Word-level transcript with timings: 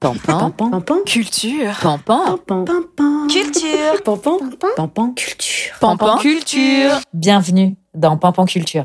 Pampan. 0.00 0.50
Pampan. 0.56 1.02
Culture. 1.04 1.78
Pampan. 1.82 2.38
Pampan. 2.46 3.28
Culture. 3.28 4.02
Pampan. 4.02 4.38
Pampan. 4.74 5.14
Culture. 5.14 5.74
Pampan 5.78 6.16
Culture. 6.16 7.00
Bienvenue 7.12 7.76
dans 7.92 8.16
Pampan 8.16 8.46
Culture. 8.46 8.84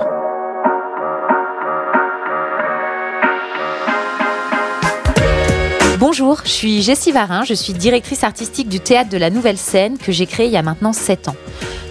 Bonjour, 6.18 6.40
je 6.46 6.50
suis 6.50 6.82
Jessie 6.82 7.12
Varin, 7.12 7.44
je 7.44 7.54
suis 7.54 7.74
directrice 7.74 8.24
artistique 8.24 8.70
du 8.70 8.80
théâtre 8.80 9.10
de 9.10 9.18
la 9.18 9.30
Nouvelle 9.30 9.58
Scène 9.58 9.98
que 9.98 10.14
j'ai 10.14 10.26
créé 10.26 10.46
il 10.46 10.54
y 10.54 10.56
a 10.56 10.62
maintenant 10.62 10.94
7 10.94 11.28
ans. 11.28 11.36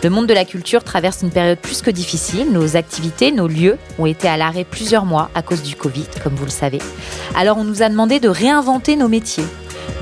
Le 0.02 0.08
monde 0.08 0.26
de 0.26 0.32
la 0.32 0.46
culture 0.46 0.82
traverse 0.82 1.20
une 1.20 1.30
période 1.30 1.58
plus 1.58 1.82
que 1.82 1.90
difficile. 1.90 2.50
Nos 2.50 2.74
activités, 2.74 3.32
nos 3.32 3.48
lieux 3.48 3.76
ont 3.98 4.06
été 4.06 4.26
à 4.26 4.38
l'arrêt 4.38 4.64
plusieurs 4.64 5.04
mois 5.04 5.28
à 5.34 5.42
cause 5.42 5.62
du 5.62 5.76
Covid, 5.76 6.06
comme 6.22 6.34
vous 6.36 6.46
le 6.46 6.50
savez. 6.50 6.78
Alors 7.36 7.58
on 7.58 7.64
nous 7.64 7.82
a 7.82 7.90
demandé 7.90 8.18
de 8.18 8.30
réinventer 8.30 8.96
nos 8.96 9.08
métiers, 9.08 9.44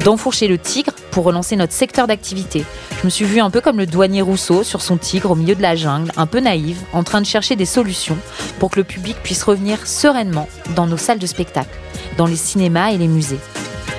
d'enfourcher 0.04 0.46
le 0.46 0.56
tigre 0.56 0.92
pour 1.10 1.24
relancer 1.24 1.56
notre 1.56 1.72
secteur 1.72 2.06
d'activité. 2.06 2.64
Je 3.00 3.04
me 3.04 3.10
suis 3.10 3.24
vue 3.24 3.40
un 3.40 3.50
peu 3.50 3.60
comme 3.60 3.78
le 3.78 3.86
douanier 3.86 4.22
Rousseau 4.22 4.62
sur 4.62 4.82
son 4.82 4.98
tigre 4.98 5.32
au 5.32 5.34
milieu 5.34 5.56
de 5.56 5.62
la 5.62 5.74
jungle, 5.74 6.12
un 6.16 6.26
peu 6.26 6.38
naïve, 6.38 6.78
en 6.92 7.02
train 7.02 7.22
de 7.22 7.26
chercher 7.26 7.56
des 7.56 7.66
solutions 7.66 8.18
pour 8.60 8.70
que 8.70 8.78
le 8.78 8.84
public 8.84 9.16
puisse 9.24 9.42
revenir 9.42 9.84
sereinement 9.84 10.48
dans 10.76 10.86
nos 10.86 10.96
salles 10.96 11.18
de 11.18 11.26
spectacle, 11.26 11.76
dans 12.18 12.26
les 12.26 12.36
cinémas 12.36 12.92
et 12.92 12.98
les 12.98 13.08
musées. 13.08 13.40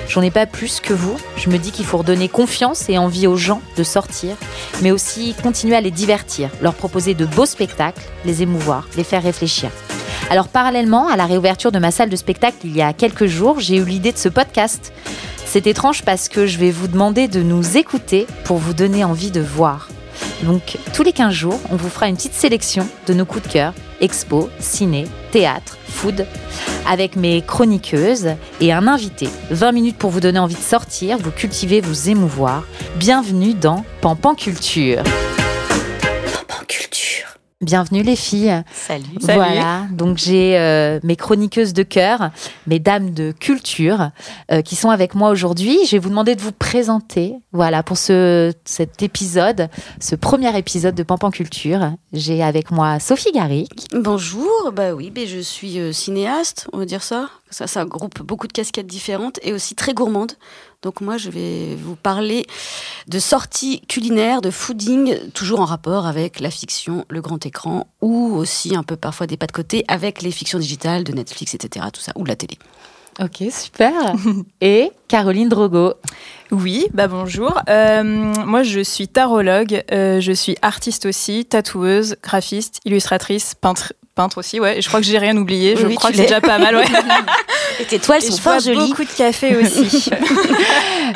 J'en 0.08 0.22
ai 0.22 0.30
pas 0.30 0.46
plus 0.46 0.80
que 0.80 0.92
vous. 0.92 1.16
Je 1.36 1.48
me 1.50 1.58
dis 1.58 1.70
qu'il 1.70 1.84
faut 1.84 1.98
redonner 1.98 2.28
confiance 2.28 2.88
et 2.88 2.98
envie 2.98 3.26
aux 3.26 3.36
gens 3.36 3.62
de 3.76 3.82
sortir, 3.82 4.36
mais 4.82 4.90
aussi 4.90 5.34
continuer 5.42 5.76
à 5.76 5.80
les 5.80 5.90
divertir, 5.90 6.50
leur 6.60 6.74
proposer 6.74 7.14
de 7.14 7.26
beaux 7.26 7.46
spectacles, 7.46 8.02
les 8.24 8.42
émouvoir, 8.42 8.86
les 8.96 9.04
faire 9.04 9.22
réfléchir. 9.22 9.70
Alors 10.30 10.48
parallèlement 10.48 11.08
à 11.08 11.16
la 11.16 11.26
réouverture 11.26 11.72
de 11.72 11.78
ma 11.78 11.90
salle 11.90 12.08
de 12.08 12.16
spectacle 12.16 12.58
il 12.64 12.76
y 12.76 12.82
a 12.82 12.92
quelques 12.92 13.26
jours, 13.26 13.60
j'ai 13.60 13.76
eu 13.76 13.84
l'idée 13.84 14.12
de 14.12 14.18
ce 14.18 14.28
podcast. 14.28 14.92
C'est 15.44 15.66
étrange 15.66 16.02
parce 16.02 16.28
que 16.28 16.46
je 16.46 16.58
vais 16.58 16.70
vous 16.70 16.88
demander 16.88 17.28
de 17.28 17.42
nous 17.42 17.76
écouter 17.76 18.26
pour 18.44 18.56
vous 18.58 18.74
donner 18.74 19.04
envie 19.04 19.30
de 19.30 19.40
voir. 19.40 19.88
Donc 20.42 20.78
tous 20.92 21.02
les 21.02 21.12
15 21.12 21.32
jours, 21.32 21.60
on 21.70 21.76
vous 21.76 21.88
fera 21.88 22.08
une 22.08 22.16
petite 22.16 22.34
sélection 22.34 22.86
de 23.06 23.14
nos 23.14 23.24
coups 23.24 23.46
de 23.46 23.52
cœur, 23.52 23.74
expo, 24.00 24.48
ciné, 24.58 25.06
théâtre, 25.30 25.78
food, 25.88 26.26
avec 26.86 27.16
mes 27.16 27.42
chroniqueuses 27.42 28.30
et 28.60 28.72
un 28.72 28.86
invité. 28.86 29.28
20 29.50 29.72
minutes 29.72 29.98
pour 29.98 30.10
vous 30.10 30.20
donner 30.20 30.38
envie 30.38 30.54
de 30.54 30.60
sortir, 30.60 31.18
vous 31.18 31.30
cultiver, 31.30 31.80
vous 31.80 32.10
émouvoir. 32.10 32.64
Bienvenue 32.96 33.54
dans 33.54 33.84
Pampan 34.00 34.34
Culture. 34.34 35.02
Bienvenue 37.64 38.02
les 38.02 38.14
filles. 38.14 38.62
Salut. 38.74 39.04
Voilà, 39.22 39.86
donc 39.90 40.18
j'ai 40.18 40.58
euh, 40.58 41.00
mes 41.02 41.16
chroniqueuses 41.16 41.72
de 41.72 41.82
cœur, 41.82 42.30
mes 42.66 42.78
dames 42.78 43.14
de 43.14 43.32
culture 43.32 44.10
euh, 44.52 44.60
qui 44.60 44.76
sont 44.76 44.90
avec 44.90 45.14
moi 45.14 45.30
aujourd'hui. 45.30 45.78
Je 45.86 45.92
vais 45.92 45.98
vous 45.98 46.10
demander 46.10 46.34
de 46.34 46.42
vous 46.42 46.52
présenter. 46.52 47.36
Voilà, 47.52 47.82
pour 47.82 47.96
ce, 47.96 48.52
cet 48.66 49.02
épisode, 49.02 49.70
ce 49.98 50.14
premier 50.14 50.54
épisode 50.58 50.94
de 50.94 51.02
Pampan 51.02 51.30
Culture, 51.30 51.92
j'ai 52.12 52.42
avec 52.42 52.70
moi 52.70 53.00
Sophie 53.00 53.32
Garrick. 53.32 53.86
Bonjour, 53.94 54.70
bah 54.74 54.92
oui, 54.92 55.10
bah 55.10 55.22
je 55.26 55.38
suis 55.38 55.78
euh, 55.78 55.92
cinéaste, 55.92 56.68
on 56.74 56.78
va 56.78 56.84
dire 56.84 57.02
ça. 57.02 57.30
Ça, 57.50 57.66
ça 57.66 57.84
groupe 57.86 58.20
beaucoup 58.20 58.48
de 58.48 58.52
casquettes 58.52 58.86
différentes 58.86 59.38
et 59.42 59.54
aussi 59.54 59.74
très 59.74 59.94
gourmande. 59.94 60.32
Donc 60.84 61.00
moi, 61.00 61.16
je 61.16 61.30
vais 61.30 61.76
vous 61.76 61.96
parler 61.96 62.44
de 63.08 63.18
sorties 63.18 63.80
culinaires, 63.88 64.42
de 64.42 64.50
fooding, 64.50 65.16
toujours 65.30 65.60
en 65.60 65.64
rapport 65.64 66.06
avec 66.06 66.40
la 66.40 66.50
fiction, 66.50 67.06
le 67.08 67.22
grand 67.22 67.44
écran, 67.46 67.88
ou 68.02 68.34
aussi 68.34 68.76
un 68.76 68.82
peu 68.82 68.94
parfois 68.94 69.26
des 69.26 69.38
pas 69.38 69.46
de 69.46 69.52
côté 69.52 69.86
avec 69.88 70.20
les 70.20 70.30
fictions 70.30 70.58
digitales 70.58 71.02
de 71.02 71.12
Netflix, 71.12 71.54
etc. 71.54 71.86
Tout 71.90 72.02
ça, 72.02 72.12
ou 72.16 72.24
de 72.24 72.28
la 72.28 72.36
télé. 72.36 72.58
Ok, 73.18 73.44
super. 73.50 74.14
Et 74.60 74.90
Caroline 75.08 75.48
Drogo. 75.48 75.94
Oui, 76.50 76.86
bah 76.92 77.08
bonjour. 77.08 77.58
Euh, 77.70 78.02
moi, 78.04 78.62
je 78.62 78.80
suis 78.80 79.08
tarologue, 79.08 79.84
euh, 79.90 80.20
je 80.20 80.32
suis 80.32 80.56
artiste 80.60 81.06
aussi, 81.06 81.46
tatoueuse, 81.46 82.16
graphiste, 82.22 82.80
illustratrice, 82.84 83.54
peintre, 83.54 83.94
peintre 84.14 84.38
aussi, 84.38 84.60
ouais. 84.60 84.78
Et 84.78 84.82
je 84.82 84.88
crois 84.88 85.00
que 85.00 85.06
j'ai 85.06 85.18
rien 85.18 85.36
oublié. 85.36 85.76
Je 85.76 85.86
Oui, 85.86 85.96
crois 85.96 86.10
que 86.10 86.16
c'est 86.16 86.22
déjà 86.22 86.40
pas 86.40 86.58
mal, 86.58 86.76
ouais. 86.76 86.84
Et 87.80 87.84
tes 87.84 87.98
toiles 87.98 88.22
Et 88.22 88.30
sont 88.30 88.36
fort 88.36 88.60
jolies. 88.60 88.88
beaucoup 88.90 89.04
de 89.04 89.16
café 89.16 89.56
aussi. 89.56 90.10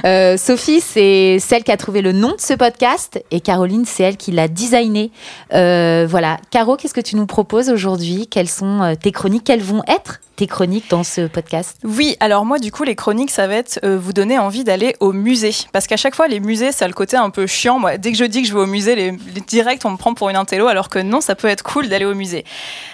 Euh, 0.05 0.37
Sophie, 0.37 0.81
c'est 0.81 1.39
celle 1.41 1.65
qui 1.65 1.73
a 1.73 1.77
trouvé 1.77 2.03
le 2.03 2.13
nom 2.13 2.29
de 2.29 2.41
ce 2.41 2.55
podcast 2.55 3.21
et 3.33 3.41
Caroline, 3.41 3.85
c'est 3.85 4.05
elle 4.05 4.17
qui 4.17 4.31
l'a 4.31 4.47
designé. 4.47 5.11
Euh, 5.55 6.07
voilà. 6.09 6.37
Caro, 6.53 6.77
qu'est-ce 6.77 6.95
que 6.95 7.01
tu 7.01 7.17
nous 7.17 7.27
proposes 7.27 7.69
aujourd'hui? 7.69 8.29
Quelles 8.29 8.49
sont 8.49 8.83
euh, 8.83 8.95
tes 8.95 9.11
chroniques? 9.11 9.43
Quelles 9.45 9.63
vont 9.63 9.83
être 9.89 10.21
tes 10.37 10.47
chroniques 10.47 10.89
dans 10.89 11.03
ce 11.03 11.23
podcast? 11.27 11.79
Oui, 11.83 12.17
alors 12.21 12.45
moi, 12.45 12.61
du 12.61 12.71
coup, 12.71 12.85
les 12.85 12.95
chroniques, 12.95 13.31
ça 13.33 13.49
va 13.49 13.57
être 13.57 13.81
euh, 13.83 13.99
vous 14.01 14.13
donner 14.13 14.39
envie 14.39 14.63
d'aller 14.63 14.95
au 15.01 15.13
musée. 15.13 15.55
Parce 15.73 15.89
qu'à 15.89 15.97
chaque 15.97 16.15
fois, 16.15 16.29
les 16.29 16.39
musées, 16.39 16.71
ça 16.71 16.85
a 16.85 16.89
le 16.89 16.95
côté 16.95 17.17
un 17.17 17.31
peu 17.31 17.47
chiant. 17.49 17.81
Moi, 17.81 17.97
dès 17.99 18.13
que 18.13 18.19
je 18.19 18.25
dis 18.25 18.43
que 18.43 18.49
je 18.49 18.53
vais 18.55 18.61
au 18.61 18.67
musée, 18.67 18.95
les, 18.95 19.11
les 19.11 19.41
directs, 19.41 19.81
on 19.85 19.91
me 19.91 19.97
prend 19.97 20.15
pour 20.15 20.29
une 20.29 20.37
intello, 20.37 20.69
alors 20.69 20.91
que 20.91 21.01
non, 21.01 21.21
ça 21.21 21.35
peut 21.35 21.49
être 21.49 21.63
cool 21.65 21.89
d'aller 21.89 22.05
au 22.05 22.15
musée. 22.15 22.45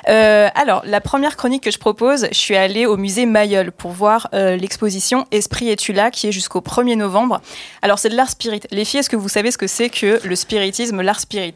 Euh, 0.09 0.49
alors, 0.55 0.83
la 0.85 1.01
première 1.01 1.37
chronique 1.37 1.63
que 1.65 1.71
je 1.71 1.79
propose, 1.79 2.27
je 2.31 2.37
suis 2.37 2.57
allée 2.57 2.87
au 2.87 2.97
musée 2.97 3.27
Mayol 3.27 3.73
pour 3.73 3.93
voir 3.93 4.29
euh, 4.35 4.57
l'exposition 4.57 5.27
Esprit 5.31 5.71
et 5.71 5.77
tu 5.77 5.93
là, 5.93 6.11
qui 6.11 6.29
est 6.29 6.33
jusqu'au 6.33 6.61
1er 6.61 6.97
novembre. 6.97 7.41
Alors, 7.83 7.99
c'est 7.99 8.09
de 8.11 8.17
l'art 8.17 8.29
spirit. 8.31 8.61
Les 8.71 8.85
filles, 8.85 9.01
est-ce 9.01 9.11
que 9.11 9.17
vous 9.17 9.29
savez 9.29 9.51
ce 9.51 9.59
que 9.59 9.67
c'est 9.67 9.89
que 9.89 10.21
le 10.25 10.37
spiritisme, 10.37 11.01
l'art 11.01 11.21
spirit? 11.21 11.55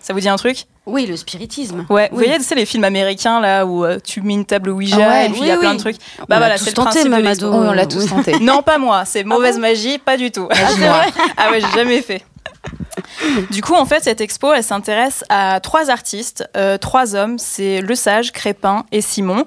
Ça 0.00 0.12
vous 0.12 0.20
dit 0.20 0.28
un 0.28 0.36
truc? 0.36 0.64
Oui, 0.84 1.06
le 1.06 1.16
spiritisme. 1.16 1.86
Ouais, 1.90 2.08
vous 2.10 2.18
Oui. 2.18 2.24
voyez, 2.26 2.40
c'est 2.42 2.56
les 2.56 2.66
films 2.66 2.82
américains 2.82 3.40
là 3.40 3.64
où 3.64 3.84
euh, 3.84 3.98
tu 4.02 4.20
mets 4.20 4.32
une 4.34 4.44
table 4.44 4.70
Ouija 4.70 4.96
Ah 5.00 5.08
ouais, 5.10 5.26
et 5.26 5.28
puis 5.28 5.42
il 5.42 5.46
y 5.46 5.50
a 5.50 5.54
oui, 5.54 5.60
plein 5.60 5.74
de 5.74 5.78
trucs. 5.78 5.96
Bah 6.28 6.38
voilà, 6.38 6.58
c'est 6.58 6.70
le 6.70 6.72
tenté, 6.74 7.08
principe 7.08 7.40
de. 7.40 7.46
Oh, 7.46 7.52
on 7.52 7.72
l'a 7.72 7.86
tous 7.86 8.06
tenté. 8.06 8.36
Non, 8.40 8.62
pas 8.62 8.78
moi, 8.78 9.04
c'est 9.04 9.22
mauvaise 9.22 9.58
magie, 9.60 9.98
pas 9.98 10.16
du 10.16 10.32
tout. 10.32 10.48
Magie-moi. 10.50 11.02
ah 11.36 11.50
ouais, 11.52 11.60
j'ai 11.60 11.70
jamais 11.78 12.02
fait. 12.02 12.24
Du 13.50 13.62
coup, 13.62 13.74
en 13.74 13.86
fait, 13.86 14.04
cette 14.04 14.20
expo, 14.20 14.52
elle 14.52 14.64
s'intéresse 14.64 15.24
à 15.28 15.60
trois 15.60 15.90
artistes, 15.90 16.48
euh, 16.56 16.78
trois 16.78 17.14
hommes, 17.14 17.38
c'est 17.38 17.80
Le 17.80 17.94
Sage, 17.94 18.32
Crépin 18.32 18.84
et 18.92 19.00
Simon. 19.00 19.44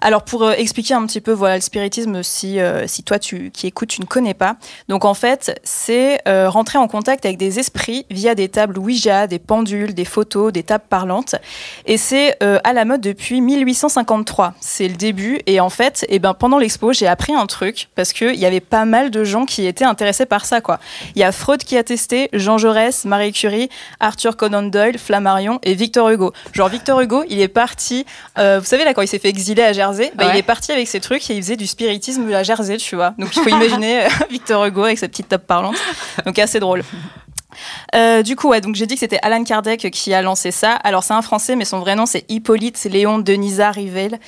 Alors, 0.00 0.24
pour 0.24 0.44
euh, 0.44 0.52
expliquer 0.52 0.94
un 0.94 1.06
petit 1.06 1.20
peu, 1.20 1.32
voilà, 1.32 1.56
le 1.56 1.60
spiritisme, 1.60 2.22
si, 2.22 2.60
euh, 2.60 2.86
si 2.86 3.02
toi 3.02 3.18
tu, 3.18 3.50
qui 3.50 3.66
écoutes, 3.66 3.88
tu 3.88 4.00
ne 4.00 4.06
connais 4.06 4.34
pas. 4.34 4.56
Donc, 4.88 5.04
en 5.04 5.14
fait, 5.14 5.60
c'est 5.64 6.20
rentrer 6.26 6.78
en 6.78 6.88
contact 6.88 7.24
avec 7.24 7.36
des 7.38 7.58
esprits 7.58 8.06
via 8.10 8.34
des 8.34 8.48
tables 8.48 8.78
Ouija, 8.78 9.26
des 9.26 9.38
pendules, 9.38 9.94
des 9.94 10.04
photos, 10.04 10.52
des 10.52 10.62
tables 10.62 10.84
parlantes. 10.88 11.34
Et 11.86 11.96
c'est 11.96 12.36
à 12.40 12.72
la 12.72 12.84
mode 12.84 13.00
depuis 13.00 13.40
1853. 13.40 14.54
C'est 14.60 14.88
le 14.88 14.94
début. 14.94 15.40
Et 15.46 15.60
en 15.60 15.70
fait, 15.70 16.04
eh 16.08 16.18
ben, 16.18 16.34
pendant 16.34 16.58
l'expo, 16.58 16.92
j'ai 16.92 17.06
appris 17.06 17.34
un 17.34 17.46
truc 17.46 17.88
parce 17.94 18.12
qu'il 18.12 18.34
y 18.34 18.46
avait 18.46 18.60
pas 18.60 18.84
mal 18.84 19.10
de 19.10 19.24
gens 19.24 19.46
qui 19.46 19.66
étaient 19.66 19.84
intéressés 19.84 20.26
par 20.26 20.44
ça. 20.44 20.60
quoi. 20.60 20.78
Il 21.14 21.20
y 21.20 21.24
a 21.24 21.32
Freud 21.32 21.64
qui 21.64 21.76
a 21.76 21.84
testé, 21.84 22.28
Jean 22.32 22.58
Jaurès, 22.58 23.04
Marie 23.12 23.32
Curie, 23.32 23.68
Arthur 24.00 24.38
Conan 24.38 24.62
Doyle, 24.62 24.96
Flammarion 24.98 25.58
et 25.62 25.74
Victor 25.74 26.08
Hugo. 26.08 26.32
Genre 26.54 26.68
Victor 26.70 26.98
Hugo, 27.02 27.24
il 27.28 27.40
est 27.42 27.48
parti, 27.48 28.06
euh, 28.38 28.58
vous 28.58 28.64
savez 28.64 28.84
là 28.86 28.94
quand 28.94 29.02
il 29.02 29.06
s'est 29.08 29.18
fait 29.18 29.28
exiler 29.28 29.62
à 29.62 29.74
Jersey, 29.74 30.10
bah, 30.14 30.24
Ouais. 30.24 30.30
il 30.34 30.38
est 30.38 30.42
parti 30.42 30.72
avec 30.72 30.88
ses 30.88 30.98
trucs 31.00 31.28
et 31.30 31.34
il 31.34 31.42
faisait 31.42 31.56
du 31.56 31.66
spiritisme 31.66 32.32
à 32.32 32.42
Jersey, 32.42 32.78
tu 32.78 32.96
vois. 32.96 33.12
Donc 33.18 33.36
il 33.36 33.42
faut 33.42 33.50
imaginer 33.50 34.06
euh, 34.06 34.08
Victor 34.30 34.64
Hugo 34.64 34.84
avec 34.84 34.98
sa 34.98 35.08
petite 35.08 35.28
table 35.28 35.44
parlante. 35.46 35.76
Donc 36.24 36.38
assez 36.38 36.58
drôle. 36.58 36.82
Euh, 37.94 38.22
du 38.22 38.34
coup, 38.34 38.48
ouais, 38.48 38.62
donc 38.62 38.74
j'ai 38.76 38.86
dit 38.86 38.94
que 38.94 39.00
c'était 39.00 39.18
Alan 39.22 39.44
Kardec 39.44 39.90
qui 39.90 40.14
a 40.14 40.22
lancé 40.22 40.50
ça. 40.50 40.72
Alors 40.72 41.04
c'est 41.04 41.12
un 41.12 41.20
Français, 41.20 41.54
mais 41.54 41.66
son 41.66 41.80
vrai 41.80 41.94
nom 41.94 42.06
c'est 42.06 42.24
Hippolyte 42.30 42.82
Léon 42.84 43.18
Denisa 43.18 43.70
Rivel. 43.70 44.18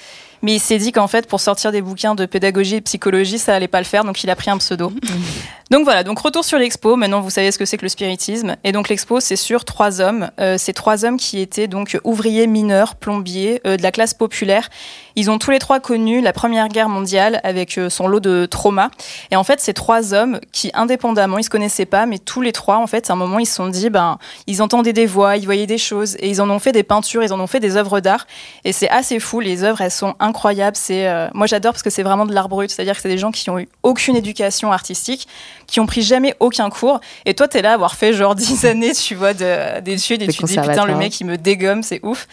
Mais 0.44 0.56
il 0.56 0.60
s'est 0.60 0.77
dit 0.77 0.93
qu'en 0.93 1.09
fait, 1.09 1.27
pour 1.27 1.41
sortir 1.41 1.72
des 1.72 1.81
bouquins 1.81 2.15
de 2.15 2.27
pédagogie 2.27 2.77
et 2.77 2.81
psychologie, 2.82 3.38
ça 3.38 3.55
allait 3.55 3.66
pas 3.66 3.78
le 3.78 3.87
faire, 3.87 4.05
donc 4.05 4.22
il 4.22 4.28
a 4.28 4.37
pris 4.37 4.50
un 4.50 4.59
pseudo. 4.59 4.93
donc 5.71 5.84
voilà, 5.84 6.05
donc 6.05 6.19
retour 6.19 6.44
sur 6.44 6.59
l'expo. 6.59 6.97
Maintenant, 6.97 7.22
vous 7.22 7.31
savez 7.31 7.50
ce 7.50 7.56
que 7.56 7.65
c'est 7.65 7.78
que 7.78 7.82
le 7.87 7.88
spiritisme. 7.88 8.56
Et 8.62 8.71
donc 8.71 8.91
l'expo, 8.91 9.21
c'est 9.21 9.37
sur 9.37 9.65
trois 9.65 10.03
hommes. 10.03 10.31
Euh, 10.38 10.59
ces 10.59 10.75
trois 10.75 11.06
hommes 11.06 11.16
qui 11.16 11.41
étaient 11.41 11.66
donc 11.66 11.99
ouvriers 12.05 12.47
mineurs, 12.47 12.94
plombiers, 12.94 13.62
euh, 13.66 13.78
de 13.78 13.82
la 13.82 13.91
classe 13.91 14.12
populaire. 14.12 14.69
Ils 15.16 15.31
ont 15.31 15.38
tous 15.38 15.50
les 15.50 15.60
trois 15.60 15.81
connu 15.81 16.21
la 16.21 16.34
Première 16.34 16.69
Guerre 16.69 16.91
mondiale 16.91 17.41
avec 17.43 17.78
euh, 17.78 17.88
son 17.88 18.06
lot 18.06 18.21
de 18.21 18.44
traumas. 18.44 18.91
Et 19.31 19.37
en 19.37 19.44
fait, 19.44 19.61
ces 19.61 19.72
trois 19.72 20.12
hommes 20.12 20.41
qui, 20.53 20.71
indépendamment, 20.75 21.38
ils 21.38 21.44
se 21.44 21.50
connaissaient 21.50 21.87
pas, 21.87 22.05
mais 22.05 22.19
tous 22.19 22.43
les 22.43 22.52
trois, 22.52 22.76
en 22.76 22.87
fait, 22.87 23.08
à 23.08 23.14
un 23.14 23.17
moment, 23.17 23.38
ils 23.38 23.47
se 23.47 23.55
sont 23.55 23.69
dit, 23.69 23.88
ben, 23.88 24.19
ils 24.47 24.61
entendaient 24.61 24.93
des 24.93 25.06
voix, 25.06 25.38
ils 25.38 25.47
voyaient 25.47 25.67
des 25.67 25.79
choses, 25.79 26.17
et 26.19 26.29
ils 26.29 26.43
en 26.43 26.50
ont 26.50 26.58
fait 26.58 26.73
des 26.73 26.82
peintures, 26.82 27.23
ils 27.23 27.32
en 27.32 27.40
ont 27.40 27.47
fait 27.47 27.61
des 27.61 27.76
œuvres 27.76 28.00
d'art. 28.00 28.26
Et 28.64 28.73
c'est 28.73 28.90
assez 28.90 29.20
fou. 29.20 29.40
Les 29.40 29.62
œuvres, 29.62 29.81
elles 29.81 29.90
sont 29.90 30.14
incroyables. 30.19 30.34
C'est, 30.77 31.07
euh, 31.09 31.29
moi, 31.35 31.47
j'adore 31.47 31.73
parce 31.73 31.83
que 31.83 31.91
c'est 31.91 32.03
vraiment 32.03 32.27
de 32.27 32.33
l'art 32.35 32.49
brut. 32.49 32.71
C'est-à-dire 32.71 32.95
que 32.97 33.01
c'est 33.03 33.09
des 33.09 33.19
gens 33.19 33.31
qui 33.33 33.49
ont 33.51 33.59
eu 33.59 33.69
aucune 33.83 34.17
éducation 34.17 34.73
artistique, 34.73 35.27
qui 35.67 35.81
ont 35.81 35.87
pris 35.87 36.03
jamais 36.03 36.35
aucun 36.41 36.69
cours. 36.71 37.01
Et 37.25 37.35
toi, 37.35 37.49
t'es 37.49 37.63
là 37.63 37.71
à 37.71 37.75
avoir 37.75 37.95
fait 37.95 38.13
genre 38.13 38.35
10 38.37 38.65
années, 38.67 38.93
tu 38.93 39.15
vois, 39.15 39.35
de- 39.35 39.81
d'études, 39.81 40.23
et 40.23 40.27
tu 40.33 40.39
te 40.39 40.47
dis, 40.47 40.55
putain, 40.63 40.83
le 40.87 40.93
mec, 40.99 41.21
il 41.21 41.25
me 41.27 41.37
dégomme, 41.39 41.83
c'est 41.83 42.01
ouf. 42.05 42.27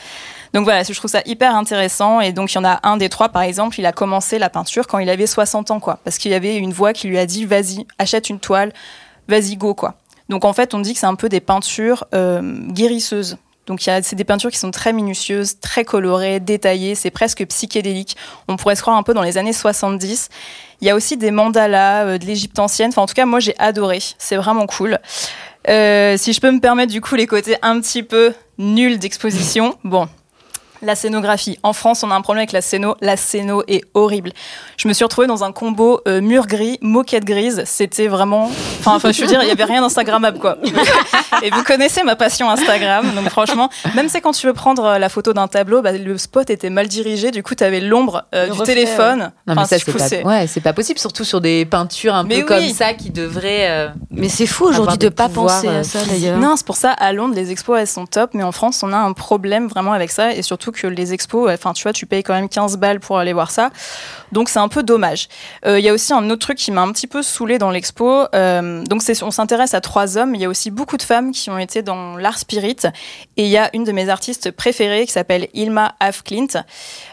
Donc 0.53 0.65
voilà, 0.65 0.83
je 0.83 0.91
trouve 0.93 1.09
ça 1.09 1.21
hyper 1.25 1.55
intéressant. 1.55 2.19
Et 2.19 2.33
donc, 2.33 2.51
il 2.51 2.55
y 2.55 2.57
en 2.59 2.65
a 2.65 2.79
un 2.83 2.97
des 2.97 3.07
trois, 3.07 3.29
par 3.29 3.41
exemple, 3.43 3.79
il 3.79 3.85
a 3.85 3.93
commencé 3.93 4.37
la 4.37 4.49
peinture 4.49 4.85
quand 4.87 4.99
il 4.99 5.09
avait 5.09 5.27
60 5.27 5.71
ans, 5.71 5.79
quoi. 5.79 5.99
Parce 6.03 6.17
qu'il 6.17 6.31
y 6.31 6.33
avait 6.33 6.57
une 6.57 6.73
voix 6.73 6.91
qui 6.91 7.07
lui 7.07 7.17
a 7.17 7.25
dit, 7.25 7.45
vas-y, 7.45 7.85
achète 7.99 8.29
une 8.29 8.39
toile, 8.39 8.73
vas-y, 9.29 9.55
go, 9.55 9.73
quoi. 9.73 9.95
Donc 10.27 10.43
en 10.45 10.53
fait, 10.53 10.73
on 10.73 10.79
dit 10.79 10.93
que 10.93 10.99
c'est 10.99 11.05
un 11.05 11.15
peu 11.15 11.29
des 11.29 11.39
peintures 11.41 12.05
euh, 12.13 12.41
guérisseuses. 12.69 13.37
Donc 13.67 13.81
c'est 13.81 14.15
des 14.15 14.23
peintures 14.23 14.49
qui 14.49 14.57
sont 14.57 14.71
très 14.71 14.91
minutieuses, 14.91 15.59
très 15.59 15.85
colorées, 15.85 16.39
détaillées, 16.39 16.95
c'est 16.95 17.11
presque 17.11 17.45
psychédélique. 17.45 18.17
On 18.47 18.57
pourrait 18.57 18.75
se 18.75 18.81
croire 18.81 18.97
un 18.97 19.03
peu 19.03 19.13
dans 19.13 19.21
les 19.21 19.37
années 19.37 19.53
70. 19.53 20.29
Il 20.81 20.87
y 20.87 20.89
a 20.89 20.95
aussi 20.95 21.15
des 21.15 21.31
mandalas 21.31 22.05
euh, 22.05 22.17
de 22.17 22.25
l'Égypte 22.25 22.57
ancienne. 22.57 22.89
Enfin, 22.89 23.03
en 23.03 23.05
tout 23.05 23.13
cas, 23.13 23.25
moi 23.25 23.39
j'ai 23.39 23.55
adoré. 23.59 23.99
C'est 24.17 24.35
vraiment 24.35 24.65
cool. 24.65 24.97
Euh, 25.69 26.17
si 26.17 26.33
je 26.33 26.41
peux 26.41 26.51
me 26.51 26.59
permettre 26.59 26.91
du 26.91 27.01
coup 27.01 27.15
les 27.15 27.27
côtés 27.27 27.55
un 27.61 27.79
petit 27.79 28.01
peu 28.01 28.33
nuls 28.57 28.97
d'exposition, 28.97 29.77
bon. 29.83 30.07
La 30.83 30.95
scénographie. 30.95 31.59
En 31.63 31.73
France, 31.73 32.03
on 32.03 32.11
a 32.11 32.15
un 32.15 32.21
problème 32.21 32.41
avec 32.41 32.51
la 32.53 32.61
scéno. 32.61 32.95
La 33.01 33.17
scéno 33.17 33.63
est 33.67 33.83
horrible. 33.93 34.31
Je 34.77 34.87
me 34.87 34.93
suis 34.93 35.03
retrouvée 35.03 35.27
dans 35.27 35.43
un 35.43 35.51
combo 35.51 36.01
euh, 36.07 36.21
mur 36.21 36.47
gris, 36.47 36.79
moquette 36.81 37.23
grise. 37.25 37.63
C'était 37.65 38.07
vraiment. 38.07 38.45
Enfin, 38.79 38.95
enfin, 38.95 39.11
je 39.11 39.21
veux 39.21 39.27
dire, 39.27 39.41
il 39.43 39.47
y 39.47 39.51
avait 39.51 39.63
rien 39.63 39.81
d'Instagrammable, 39.81 40.39
quoi. 40.39 40.57
Et 41.43 41.49
vous 41.51 41.63
connaissez 41.63 42.03
ma 42.03 42.15
passion 42.15 42.49
Instagram. 42.49 43.05
Donc, 43.15 43.29
franchement, 43.29 43.69
même 43.95 44.09
c'est 44.09 44.21
quand 44.21 44.31
tu 44.31 44.47
veux 44.47 44.53
prendre 44.53 44.83
euh, 44.85 44.97
la 44.99 45.09
photo 45.09 45.33
d'un 45.33 45.47
tableau, 45.47 45.81
bah, 45.81 45.91
le 45.91 46.17
spot 46.17 46.49
était 46.49 46.69
mal 46.69 46.87
dirigé. 46.87 47.31
Du 47.31 47.43
coup, 47.43 47.55
tu 47.55 47.63
avais 47.63 47.79
l'ombre 47.79 48.23
euh, 48.35 48.45
du 48.47 48.51
reflet, 48.51 48.65
téléphone. 48.73 49.19
Non, 49.47 49.53
mais 49.53 49.53
Enfin, 49.53 49.65
ça, 49.65 49.77
c'est 49.79 49.91
pas, 49.93 50.07
c'est- 50.07 50.23
ouais, 50.23 50.47
c'est 50.47 50.61
pas 50.61 50.73
possible, 50.73 50.99
surtout 50.99 51.23
sur 51.23 51.41
des 51.41 51.65
peintures 51.65 52.13
un 52.15 52.23
Mais 52.23 52.41
peu 52.41 52.47
comme 52.47 52.57
oui. 52.57 52.73
ça 52.73 52.93
qui 52.93 53.09
devraient. 53.11 53.69
euh, 53.69 53.89
Mais 54.11 54.29
c'est 54.29 54.45
fou 54.47 54.65
aujourd'hui 54.65 54.97
de 54.97 55.07
des 55.07 55.11
pas 55.11 55.29
penser 55.29 55.67
à 55.67 55.83
ça 55.83 55.99
d'ailleurs. 56.05 56.37
Non, 56.39 56.55
c'est 56.57 56.65
pour 56.65 56.75
ça, 56.75 56.91
à 56.91 57.13
Londres, 57.13 57.33
les 57.35 57.51
expos, 57.51 57.79
elles 57.79 57.87
sont 57.87 58.05
top, 58.05 58.31
mais 58.33 58.43
en 58.43 58.51
France, 58.51 58.81
on 58.83 58.91
a 58.93 58.97
un 58.97 59.13
problème 59.13 59.67
vraiment 59.67 59.93
avec 59.93 60.11
ça, 60.11 60.33
et 60.33 60.41
surtout 60.41 60.70
que 60.71 60.87
les 60.87 61.13
expos, 61.13 61.49
enfin, 61.51 61.73
tu 61.73 61.83
vois, 61.83 61.93
tu 61.93 62.05
payes 62.05 62.23
quand 62.23 62.33
même 62.33 62.49
15 62.49 62.77
balles 62.77 62.99
pour 62.99 63.17
aller 63.17 63.33
voir 63.33 63.51
ça, 63.51 63.69
donc 64.31 64.49
c'est 64.49 64.59
un 64.59 64.67
peu 64.67 64.83
dommage. 64.83 65.27
Euh, 65.65 65.79
Il 65.79 65.85
y 65.85 65.89
a 65.89 65.93
aussi 65.93 66.13
un 66.13 66.29
autre 66.29 66.41
truc 66.41 66.57
qui 66.57 66.71
m'a 66.71 66.81
un 66.81 66.91
petit 66.91 67.07
peu 67.07 67.21
saoulé 67.21 67.57
dans 67.57 67.71
l'expo, 67.71 68.25
euh, 68.33 68.83
donc 68.85 69.01
on 69.21 69.31
s'intéresse 69.31 69.73
à 69.73 69.81
trois 69.81 70.17
hommes, 70.17 70.35
il 70.35 70.41
y 70.41 70.45
a 70.45 70.49
aussi 70.49 70.71
beaucoup 70.71 70.97
de 70.97 71.01
femmes 71.01 71.31
qui 71.31 71.49
ont 71.49 71.57
été 71.57 71.81
dans 71.81 72.15
l'art 72.17 72.37
spirit, 72.37 72.77
et 73.37 73.43
il 73.43 73.49
y 73.49 73.57
a 73.57 73.69
une 73.73 73.83
de 73.83 73.91
mes 73.91 74.09
artistes 74.09 74.51
préférées 74.51 75.05
qui 75.05 75.11
s'appelle 75.11 75.47
Ilma 75.53 75.95
Afklint. 75.99 76.63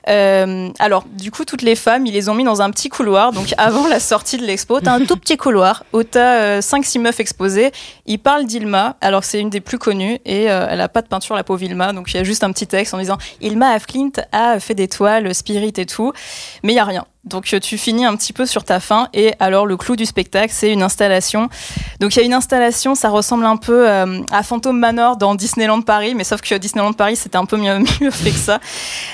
Euh, 0.09 0.69
alors, 0.79 1.05
du 1.11 1.31
coup, 1.31 1.45
toutes 1.45 1.63
les 1.63 1.77
femmes, 1.77 2.07
ils 2.07 2.15
les 2.15 2.29
ont 2.29 2.35
mis 2.35 2.45
dans 2.45 2.63
un 2.63 2.71
petit 2.71 2.89
couloir, 2.89 3.33
donc 3.33 3.55
avant 3.59 3.89
la 3.89 4.01
sortie 4.01 4.39
de 4.39 4.45
l'expo, 4.45 4.81
t'as 4.81 4.93
un 4.93 5.05
tout 5.05 5.17
petit 5.17 5.37
couloir 5.37 5.85
où 5.93 6.03
t'as 6.03 6.61
5-6 6.61 7.01
meufs 7.01 7.21
exposées, 7.21 7.73
ils 8.07 8.19
parlent 8.19 8.47
d'Ilma, 8.47 8.97
alors 9.01 9.25
c'est 9.25 9.41
une 9.41 9.51
des 9.51 9.61
plus 9.61 9.79
connues 9.79 10.19
et 10.25 10.45
elle 10.45 10.81
a 10.81 10.89
pas 10.89 11.03
de 11.03 11.09
peinture 11.09 11.35
la 11.35 11.45
pauvre 11.45 11.63
Ilma, 11.63 11.93
donc 11.93 12.13
il 12.13 12.17
y 12.17 12.21
a 12.21 12.25
juste 12.25 12.45
un 12.45 12.53
petit 12.53 12.67
texte 12.67 12.95
en 12.95 12.99
disant 12.99 13.19
Ilma 13.49 13.71
Afklint 13.71 14.13
a 14.33 14.61
fait 14.61 14.75
des 14.75 14.89
toiles, 14.89 15.35
spirit 15.35 15.73
et 15.77 15.87
tout, 15.87 16.13
mais 16.63 16.73
il 16.73 16.77
y 16.77 16.81
a 16.81 16.85
rien. 16.85 17.07
Donc 17.29 17.53
euh, 17.53 17.61
tu 17.61 17.79
finis 17.79 18.05
un 18.05 18.17
petit 18.17 18.33
peu 18.33 18.47
sur 18.47 18.65
ta 18.65 18.81
fin 18.81 19.09
et 19.15 19.33
alors 19.39 19.67
le 19.67 19.77
clou 19.77 19.97
du 19.97 20.07
spectacle 20.07 20.53
c'est 20.55 20.73
une 20.73 20.83
installation. 20.83 21.49
Donc 22.01 22.15
il 22.17 22.19
y 22.19 22.23
a 22.23 22.25
une 22.25 22.35
installation, 22.35 22.95
ça 22.95 23.09
ressemble 23.11 23.45
un 23.45 23.57
peu 23.57 23.89
euh, 23.89 24.21
à 24.33 24.43
Phantom 24.43 24.77
Manor 24.79 25.17
dans 25.17 25.35
Disneyland 25.35 25.83
Paris, 25.83 26.15
mais 26.15 26.25
sauf 26.25 26.41
que 26.41 26.55
Disneyland 26.57 26.93
Paris 26.93 27.17
c'était 27.17 27.37
un 27.37 27.45
peu 27.45 27.57
mieux, 27.57 27.79
mieux 28.01 28.11
fait 28.11 28.31
que 28.31 28.37
ça. 28.37 28.61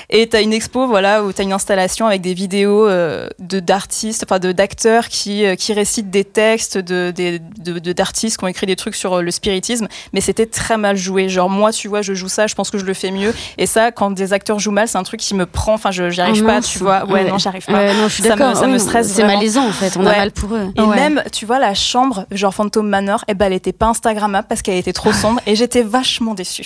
Et 0.09 0.27
tu 0.29 0.35
as 0.35 0.41
une 0.41 0.53
expo 0.53 0.87
voilà 0.87 1.23
où 1.23 1.31
tu 1.33 1.41
as 1.41 1.43
une 1.43 1.53
installation 1.53 2.07
avec 2.07 2.21
des 2.21 2.33
vidéos 2.33 2.87
euh, 2.87 3.27
de 3.39 3.59
d'artistes, 3.59 4.25
enfin 4.27 4.39
de 4.39 4.51
d'acteurs 4.51 5.07
qui 5.09 5.45
euh, 5.45 5.55
qui 5.55 5.73
récitent 5.73 6.09
des 6.09 6.23
textes 6.23 6.77
de 6.77 7.11
des- 7.15 7.39
de 7.39 7.79
de- 7.79 7.93
d'artistes 7.93 8.37
qui 8.37 8.43
ont 8.43 8.47
écrit 8.47 8.65
des 8.67 8.75
trucs 8.75 8.95
sur 8.95 9.21
le 9.21 9.31
spiritisme, 9.31 9.87
mais 10.13 10.21
c'était 10.21 10.45
très 10.45 10.77
mal 10.77 10.95
joué. 10.97 11.29
Genre 11.29 11.49
moi 11.49 11.71
tu 11.71 11.87
vois, 11.87 12.01
je 12.01 12.13
joue 12.13 12.27
ça, 12.29 12.47
je 12.47 12.55
pense 12.55 12.69
que 12.69 12.77
je 12.77 12.85
le 12.85 12.93
fais 12.93 13.11
mieux 13.11 13.33
et 13.57 13.65
ça 13.65 13.91
quand 13.91 14.11
des 14.11 14.33
acteurs 14.33 14.59
jouent 14.59 14.71
mal, 14.71 14.87
c'est 14.87 14.97
un 14.97 15.03
truc 15.03 15.19
qui 15.19 15.33
me 15.35 15.45
prend 15.45 15.73
enfin 15.73 15.91
je 15.91 16.09
j'y 16.09 16.21
arrive 16.21 16.43
Ah, 16.47 16.53
pas, 16.55 16.61
tu 16.61 16.79
vois. 16.79 17.05
Ouais, 17.05 17.23
non, 17.29 17.37
j'arrive 17.37 17.65
pas. 17.65 17.73
Ouais, 17.73 17.93
non, 17.93 18.04
je 18.07 18.13
suis 18.15 18.23
Ça 18.23 18.35
me- 18.35 18.53
ça 18.55 18.67
me 18.67 18.77
stresse 18.77 19.07
C'est 19.11 19.23
malaisant 19.23 19.67
en 19.67 19.71
fait. 19.71 19.95
On 19.97 20.05
a 20.05 20.15
mal 20.15 20.31
pour 20.31 20.53
eux. 20.55 20.71
Et 20.75 20.81
Ouais. 20.81 20.95
même, 20.95 21.23
tu 21.31 21.45
vois, 21.45 21.59
la 21.59 21.73
chambre, 21.73 22.25
genre 22.31 22.53
Phantom 22.53 22.87
Manor, 22.87 23.23
eh 23.27 23.33
ben, 23.33 23.47
elle 23.47 23.53
était 23.53 23.73
pas 23.73 23.87
Instagrammable 23.87 24.47
parce 24.47 24.61
qu'elle 24.61 24.77
était 24.77 24.93
trop 24.93 25.11
sombre 25.13 25.41
et 25.45 25.55
j'étais 25.55 25.81
vachement 25.81 26.33
déçue. 26.33 26.65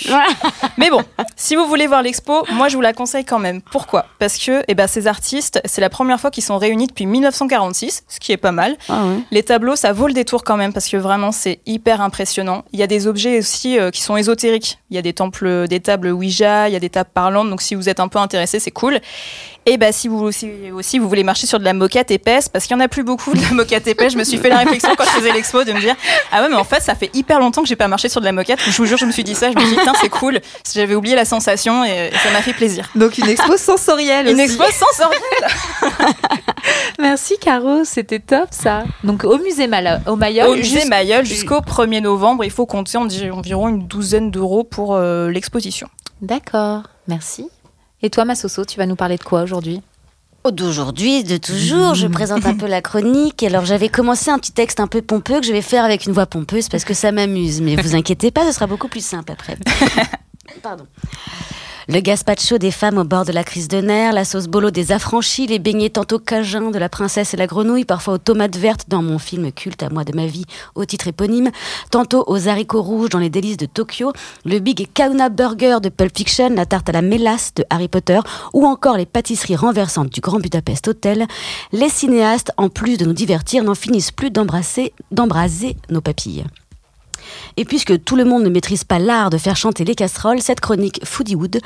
Mais 0.76 0.90
bon, 0.90 1.02
si 1.36 1.56
vous 1.56 1.66
voulez 1.66 1.86
voir 1.86 2.02
l'expo, 2.02 2.44
moi 2.52 2.68
je 2.68 2.76
vous 2.76 2.82
la 2.82 2.92
conseille 2.92 3.24
quand 3.24 3.38
même. 3.38 3.60
Pourquoi? 3.62 4.06
Parce 4.18 4.38
que 4.38 4.62
eh 4.68 4.74
ben, 4.74 4.86
ces 4.86 5.06
artistes, 5.06 5.60
c'est 5.64 5.80
la 5.80 5.90
première 5.90 6.20
fois 6.20 6.30
qu'ils 6.30 6.44
sont 6.44 6.58
réunis 6.58 6.86
depuis 6.86 7.06
1946, 7.06 8.04
ce 8.08 8.20
qui 8.20 8.32
est 8.32 8.36
pas 8.36 8.52
mal. 8.52 8.76
Ah 8.88 9.04
ouais. 9.04 9.18
Les 9.30 9.42
tableaux, 9.42 9.76
ça 9.76 9.92
vaut 9.92 10.06
le 10.06 10.12
détour 10.12 10.44
quand 10.44 10.56
même 10.56 10.72
parce 10.72 10.88
que 10.88 10.96
vraiment 10.96 11.32
c'est 11.32 11.60
hyper 11.66 12.00
impressionnant. 12.00 12.64
Il 12.72 12.78
y 12.78 12.82
a 12.82 12.86
des 12.86 13.06
objets 13.06 13.38
aussi 13.38 13.78
euh, 13.78 13.90
qui 13.90 14.02
sont 14.02 14.16
ésotériques. 14.16 14.78
Il 14.90 14.96
y 14.96 14.98
a 14.98 15.02
des 15.02 15.12
temples, 15.12 15.66
des 15.68 15.80
tables 15.80 16.08
Ouija, 16.12 16.68
il 16.68 16.72
y 16.72 16.76
a 16.76 16.80
des 16.80 16.90
tables 16.90 17.10
parlantes. 17.12 17.48
Donc 17.50 17.62
si 17.62 17.74
vous 17.74 17.88
êtes 17.88 18.00
un 18.00 18.08
peu 18.08 18.18
intéressé, 18.18 18.58
c'est 18.58 18.70
cool. 18.70 19.00
Et 19.66 19.76
bah 19.76 19.92
si 19.92 20.08
vous 20.08 20.18
aussi, 20.18 20.50
aussi 20.72 20.98
vous 20.98 21.08
voulez 21.08 21.22
marcher 21.22 21.46
sur 21.46 21.58
de 21.58 21.64
la 21.64 21.74
moquette 21.74 22.10
épaisse, 22.10 22.48
parce 22.48 22.66
qu'il 22.66 22.76
y 22.76 22.80
en 22.80 22.82
a 22.82 22.88
plus 22.88 23.02
beaucoup 23.02 23.34
de 23.34 23.40
la 23.42 23.50
moquette 23.52 23.86
épaisse. 23.86 24.12
Je 24.14 24.18
me 24.18 24.24
suis 24.24 24.38
fait 24.38 24.48
la 24.48 24.58
réflexion 24.58 24.90
quand 24.96 25.04
je 25.04 25.10
faisais 25.10 25.32
l'expo 25.32 25.64
de 25.64 25.72
me 25.72 25.80
dire 25.80 25.94
ah 26.32 26.42
ouais 26.42 26.48
mais 26.48 26.56
en 26.56 26.64
fait 26.64 26.80
ça 26.80 26.94
fait 26.94 27.10
hyper 27.14 27.38
longtemps 27.38 27.62
que 27.62 27.68
j'ai 27.68 27.76
pas 27.76 27.88
marché 27.88 28.08
sur 28.08 28.20
de 28.20 28.24
la 28.24 28.32
moquette. 28.32 28.58
Je 28.64 28.76
vous 28.76 28.86
jure 28.86 28.96
je 28.96 29.04
me 29.04 29.12
suis 29.12 29.24
dit 29.24 29.34
ça. 29.34 29.50
Je 29.50 29.56
me 29.56 29.64
suis 29.64 29.76
dit 29.76 29.82
c'est 30.00 30.08
cool. 30.08 30.40
J'avais 30.74 30.94
oublié 30.94 31.14
la 31.14 31.24
sensation 31.24 31.84
et, 31.84 32.10
ça 32.22 32.30
m'a 32.32 32.42
fait 32.42 32.54
plaisir. 32.54 32.88
Donc 32.94 33.18
une 33.18 33.28
expo 33.28 33.56
sensorielle 33.56 34.26
Une 34.28 34.34
aussi. 34.34 34.44
expo 34.44 34.64
sensorielle. 34.72 36.10
Merci 36.98 37.38
Caro, 37.38 37.84
c'était 37.84 38.18
top 38.18 38.48
ça. 38.50 38.84
Donc 39.04 39.24
au 39.24 39.38
musée 39.38 39.66
Mala- 39.66 40.00
au 40.06 40.16
Mayol. 40.16 40.48
Au 40.48 40.56
musée 40.56 40.84
Mayol 40.86 41.24
jusqu'au 41.24 41.60
1er 41.60 42.00
novembre, 42.00 42.44
il 42.44 42.50
faut 42.50 42.66
compter 42.66 42.96
on 42.96 43.04
dit 43.04 43.30
environ 43.30 43.68
une 43.68 43.86
douzaine 43.86 44.30
d'euros 44.30 44.64
pour 44.64 44.94
euh, 44.94 45.30
l'exposition. 45.30 45.88
D'accord, 46.22 46.82
merci. 47.08 47.48
Et 48.02 48.10
toi 48.10 48.24
Massoso, 48.24 48.64
tu 48.64 48.78
vas 48.78 48.86
nous 48.86 48.96
parler 48.96 49.16
de 49.16 49.22
quoi 49.22 49.42
aujourd'hui? 49.42 49.82
Oh, 50.44 50.50
D'aujourd'hui, 50.50 51.22
de 51.22 51.36
toujours, 51.36 51.94
je 51.94 52.06
présente 52.06 52.46
un 52.46 52.56
peu 52.56 52.66
la 52.66 52.80
chronique. 52.80 53.42
Alors 53.42 53.66
j'avais 53.66 53.90
commencé 53.90 54.30
un 54.30 54.38
petit 54.38 54.52
texte 54.52 54.80
un 54.80 54.86
peu 54.86 55.02
pompeux 55.02 55.40
que 55.40 55.46
je 55.46 55.52
vais 55.52 55.60
faire 55.60 55.84
avec 55.84 56.06
une 56.06 56.12
voix 56.12 56.24
pompeuse 56.24 56.70
parce 56.70 56.84
que 56.84 56.94
ça 56.94 57.12
m'amuse. 57.12 57.60
Mais 57.60 57.76
vous 57.76 57.94
inquiétez 57.94 58.30
pas, 58.30 58.46
ce 58.46 58.52
sera 58.52 58.66
beaucoup 58.66 58.88
plus 58.88 59.04
simple 59.04 59.32
après. 59.32 59.58
Pardon. 60.62 60.86
Le 61.92 61.98
gazpacho 61.98 62.56
des 62.58 62.70
femmes 62.70 62.98
au 62.98 63.04
bord 63.04 63.24
de 63.24 63.32
la 63.32 63.42
crise 63.42 63.66
de 63.66 63.78
nerfs, 63.80 64.12
la 64.12 64.24
sauce 64.24 64.46
bolo 64.46 64.70
des 64.70 64.92
affranchis, 64.92 65.48
les 65.48 65.58
beignets 65.58 65.90
tantôt 65.90 66.20
cajun 66.20 66.70
de 66.70 66.78
la 66.78 66.88
princesse 66.88 67.34
et 67.34 67.36
la 67.36 67.48
grenouille, 67.48 67.84
parfois 67.84 68.14
aux 68.14 68.18
tomates 68.18 68.56
vertes 68.56 68.84
dans 68.86 69.02
mon 69.02 69.18
film 69.18 69.50
culte 69.50 69.82
à 69.82 69.90
moi 69.90 70.04
de 70.04 70.14
ma 70.14 70.26
vie 70.26 70.44
au 70.76 70.84
titre 70.84 71.08
éponyme, 71.08 71.50
tantôt 71.90 72.22
aux 72.28 72.46
haricots 72.46 72.80
rouges 72.80 73.08
dans 73.08 73.18
les 73.18 73.28
délices 73.28 73.56
de 73.56 73.66
Tokyo, 73.66 74.12
le 74.44 74.60
Big 74.60 74.86
Kauna 74.94 75.30
Burger 75.30 75.78
de 75.82 75.88
Pulp 75.88 76.16
Fiction, 76.16 76.50
la 76.50 76.64
tarte 76.64 76.88
à 76.90 76.92
la 76.92 77.02
mélasse 77.02 77.54
de 77.54 77.64
Harry 77.70 77.88
Potter, 77.88 78.20
ou 78.52 78.66
encore 78.66 78.96
les 78.96 79.06
pâtisseries 79.06 79.56
renversantes 79.56 80.10
du 80.10 80.20
Grand 80.20 80.38
Budapest 80.38 80.86
Hotel, 80.86 81.26
les 81.72 81.88
cinéastes, 81.88 82.52
en 82.56 82.68
plus 82.68 82.98
de 82.98 83.04
nous 83.04 83.14
divertir, 83.14 83.64
n'en 83.64 83.74
finissent 83.74 84.12
plus 84.12 84.30
d'embrasser, 84.30 84.92
d'embraser 85.10 85.76
nos 85.88 86.00
papilles. 86.00 86.44
Et 87.56 87.64
puisque 87.64 88.02
tout 88.04 88.16
le 88.16 88.24
monde 88.24 88.44
ne 88.44 88.48
maîtrise 88.48 88.84
pas 88.84 88.98
l'art 88.98 89.30
de 89.30 89.38
faire 89.38 89.56
chanter 89.56 89.84
les 89.84 89.94
casseroles, 89.94 90.40
cette 90.40 90.60
chronique 90.60 91.00
Foodiewood 91.04 91.60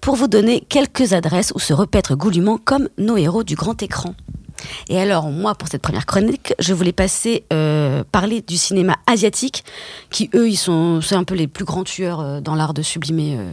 pour 0.00 0.16
vous 0.16 0.28
donner 0.28 0.64
quelques 0.68 1.12
adresses 1.12 1.52
où 1.54 1.58
se 1.58 1.72
repaître 1.72 2.14
goulûment 2.14 2.58
comme 2.58 2.88
nos 2.98 3.16
héros 3.16 3.44
du 3.44 3.54
grand 3.54 3.82
écran. 3.82 4.14
Et 4.88 5.00
alors, 5.00 5.30
moi, 5.30 5.54
pour 5.54 5.68
cette 5.68 5.82
première 5.82 6.06
chronique, 6.06 6.54
je 6.58 6.74
voulais 6.74 6.92
passer 6.92 7.44
euh, 7.52 8.04
parler 8.10 8.42
du 8.42 8.56
cinéma 8.56 8.96
asiatique, 9.06 9.64
qui 10.10 10.30
eux, 10.34 10.48
ils 10.48 10.56
sont, 10.56 11.00
un 11.10 11.24
peu 11.24 11.34
les 11.34 11.46
plus 11.46 11.64
grands 11.64 11.84
tueurs 11.84 12.20
euh, 12.20 12.40
dans 12.40 12.54
l'art 12.54 12.74
de 12.74 12.82
sublimer 12.82 13.36
euh, 13.38 13.50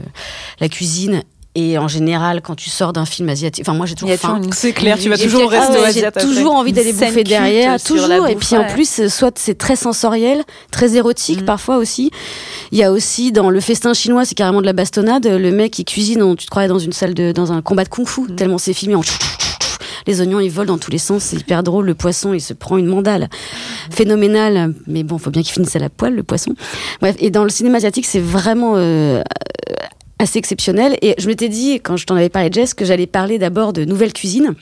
la 0.60 0.70
cuisine. 0.70 1.24
Et 1.56 1.78
en 1.80 1.88
général, 1.88 2.42
quand 2.42 2.56
tu 2.56 2.70
sors 2.70 2.94
d'un 2.94 3.06
film 3.06 3.28
asiatique, 3.28 3.66
enfin 3.68 3.76
moi 3.76 3.86
j'ai 3.88 3.96
toujours 3.96 4.16
faim. 4.18 4.40
C'est 4.54 4.72
clair, 4.72 4.98
tu 5.00 5.10
vas 5.10 5.18
toujours 5.18 5.44
au 5.44 5.48
resto 5.48 5.74
Ah 5.78 5.82
ouais, 5.82 5.92
J'ai 5.94 6.10
toujours 6.12 6.54
envie 6.56 6.72
d'aller 6.74 6.94
bouffer 6.94 7.24
derrière, 7.24 7.82
toujours. 7.82 8.28
Et 8.28 8.36
puis 8.36 8.56
en 8.56 8.66
plus, 8.66 9.08
soit 9.08 9.36
c'est 9.38 9.58
très 9.58 9.76
sensoriel, 9.76 10.44
très 10.72 10.96
érotique 10.96 11.42
Mm. 11.42 11.46
parfois 11.46 11.78
aussi. 11.78 12.12
Il 12.72 12.78
y 12.78 12.84
a 12.84 12.92
aussi 12.92 13.32
dans 13.32 13.50
le 13.50 13.60
festin 13.62 13.94
chinois, 13.96 14.26
c'est 14.26 14.36
carrément 14.36 14.62
de 14.62 14.66
la 14.68 14.74
bastonnade. 14.74 15.26
Le 15.26 15.52
mec 15.52 15.78
il 15.80 15.86
cuisine, 15.86 16.22
on- 16.22 16.36
tu 16.36 16.46
te 16.46 16.52
croyais 16.52 16.68
dans 16.70 16.78
une 16.80 16.94
salle 16.94 17.16
de, 17.16 17.32
dans 17.32 17.52
un 17.52 17.62
combat 17.64 17.84
de 17.84 17.90
kung-fu, 17.90 18.22
Mm. 18.22 18.36
tellement 18.36 18.58
c'est 18.60 18.74
filmé 18.74 18.94
en. 18.96 19.02
Les 20.08 20.22
oignons 20.22 20.40
ils 20.40 20.50
volent 20.52 20.74
dans 20.74 20.78
tous 20.80 20.92
les 20.92 20.98
sens, 21.00 21.24
c'est 21.24 21.38
hyper 21.38 21.64
drôle. 21.64 21.86
Le 21.88 21.96
poisson 21.96 22.32
il 22.34 22.42
se 22.42 22.54
prend 22.54 22.78
une 22.78 22.86
mandale, 22.88 23.28
phénoménal. 23.92 24.74
Mais 24.88 25.04
bon, 25.04 25.18
faut 25.18 25.32
bien 25.32 25.42
qu'il 25.42 25.52
finisse 25.54 25.76
à 25.76 25.80
la 25.80 25.90
poêle 25.90 26.14
le 26.16 26.24
poisson. 26.24 26.54
Bref, 27.02 27.16
et 27.20 27.32
dans 27.32 27.44
le 27.44 27.50
cinéma 27.50 27.78
asiatique, 27.78 28.06
c'est 28.06 28.20
vraiment 28.20 28.74
euh, 28.78 29.22
assez 30.20 30.38
exceptionnel. 30.38 30.98
Et 31.02 31.16
je 31.18 31.28
m'étais 31.28 31.50
dit, 31.50 31.80
quand 31.82 31.98
je 31.98 32.06
t'en 32.06 32.16
avais 32.16 32.30
parlé, 32.30 32.50
Jess, 32.52 32.74
que 32.74 32.86
j'allais 32.86 33.08
parler 33.08 33.40
d'abord 33.40 33.74
de 33.74 33.86
nouvelle 33.86 34.14
cuisine. 34.14 34.54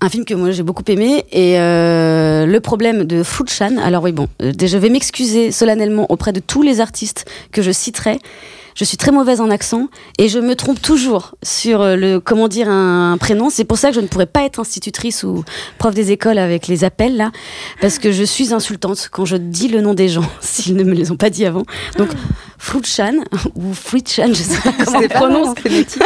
Un 0.00 0.08
film 0.08 0.24
que 0.24 0.34
moi 0.34 0.50
j'ai 0.50 0.62
beaucoup 0.62 0.84
aimé. 0.88 1.24
Et 1.32 1.58
euh, 1.58 2.44
le 2.46 2.60
problème 2.60 3.04
de 3.04 3.22
Food 3.22 3.48
Chan. 3.48 3.76
Alors 3.78 4.02
oui, 4.02 4.12
bon, 4.12 4.28
euh, 4.42 4.52
je 4.60 4.76
vais 4.76 4.90
m'excuser 4.90 5.52
solennellement 5.52 6.06
auprès 6.10 6.32
de 6.32 6.40
tous 6.40 6.62
les 6.62 6.80
artistes 6.80 7.24
que 7.52 7.62
je 7.62 7.70
citerai. 7.70 8.18
Je 8.76 8.84
suis 8.84 8.98
très 8.98 9.10
mauvaise 9.10 9.40
en 9.40 9.50
accent 9.50 9.88
et 10.18 10.28
je 10.28 10.38
me 10.38 10.54
trompe 10.54 10.82
toujours 10.82 11.34
sur 11.42 11.80
euh, 11.80 11.96
le 11.96 12.20
comment 12.20 12.46
dire 12.46 12.68
un 12.68 13.16
prénom. 13.18 13.48
C'est 13.48 13.64
pour 13.64 13.78
ça 13.78 13.88
que 13.88 13.94
je 13.94 14.00
ne 14.00 14.06
pourrais 14.06 14.26
pas 14.26 14.44
être 14.44 14.60
institutrice 14.60 15.24
ou 15.24 15.44
prof 15.78 15.94
des 15.94 16.12
écoles 16.12 16.36
avec 16.36 16.66
les 16.68 16.84
appels 16.84 17.16
là, 17.16 17.32
parce 17.80 17.98
que 17.98 18.12
je 18.12 18.22
suis 18.22 18.52
insultante 18.52 19.08
quand 19.10 19.24
je 19.24 19.36
dis 19.36 19.68
le 19.68 19.80
nom 19.80 19.94
des 19.94 20.10
gens 20.10 20.28
s'ils 20.42 20.76
ne 20.76 20.84
me 20.84 20.92
les 20.92 21.10
ont 21.10 21.16
pas 21.16 21.30
dit 21.30 21.46
avant. 21.46 21.64
Donc 21.96 22.10
Fruitchan 22.58 23.14
ou 23.54 23.72
Fruitchan, 23.72 24.28
je 24.28 24.42
sais 24.42 24.60
pas 24.60 24.72
comment 24.84 24.98
on 24.98 25.08
prononce, 25.08 25.58
phonétique. 25.58 26.02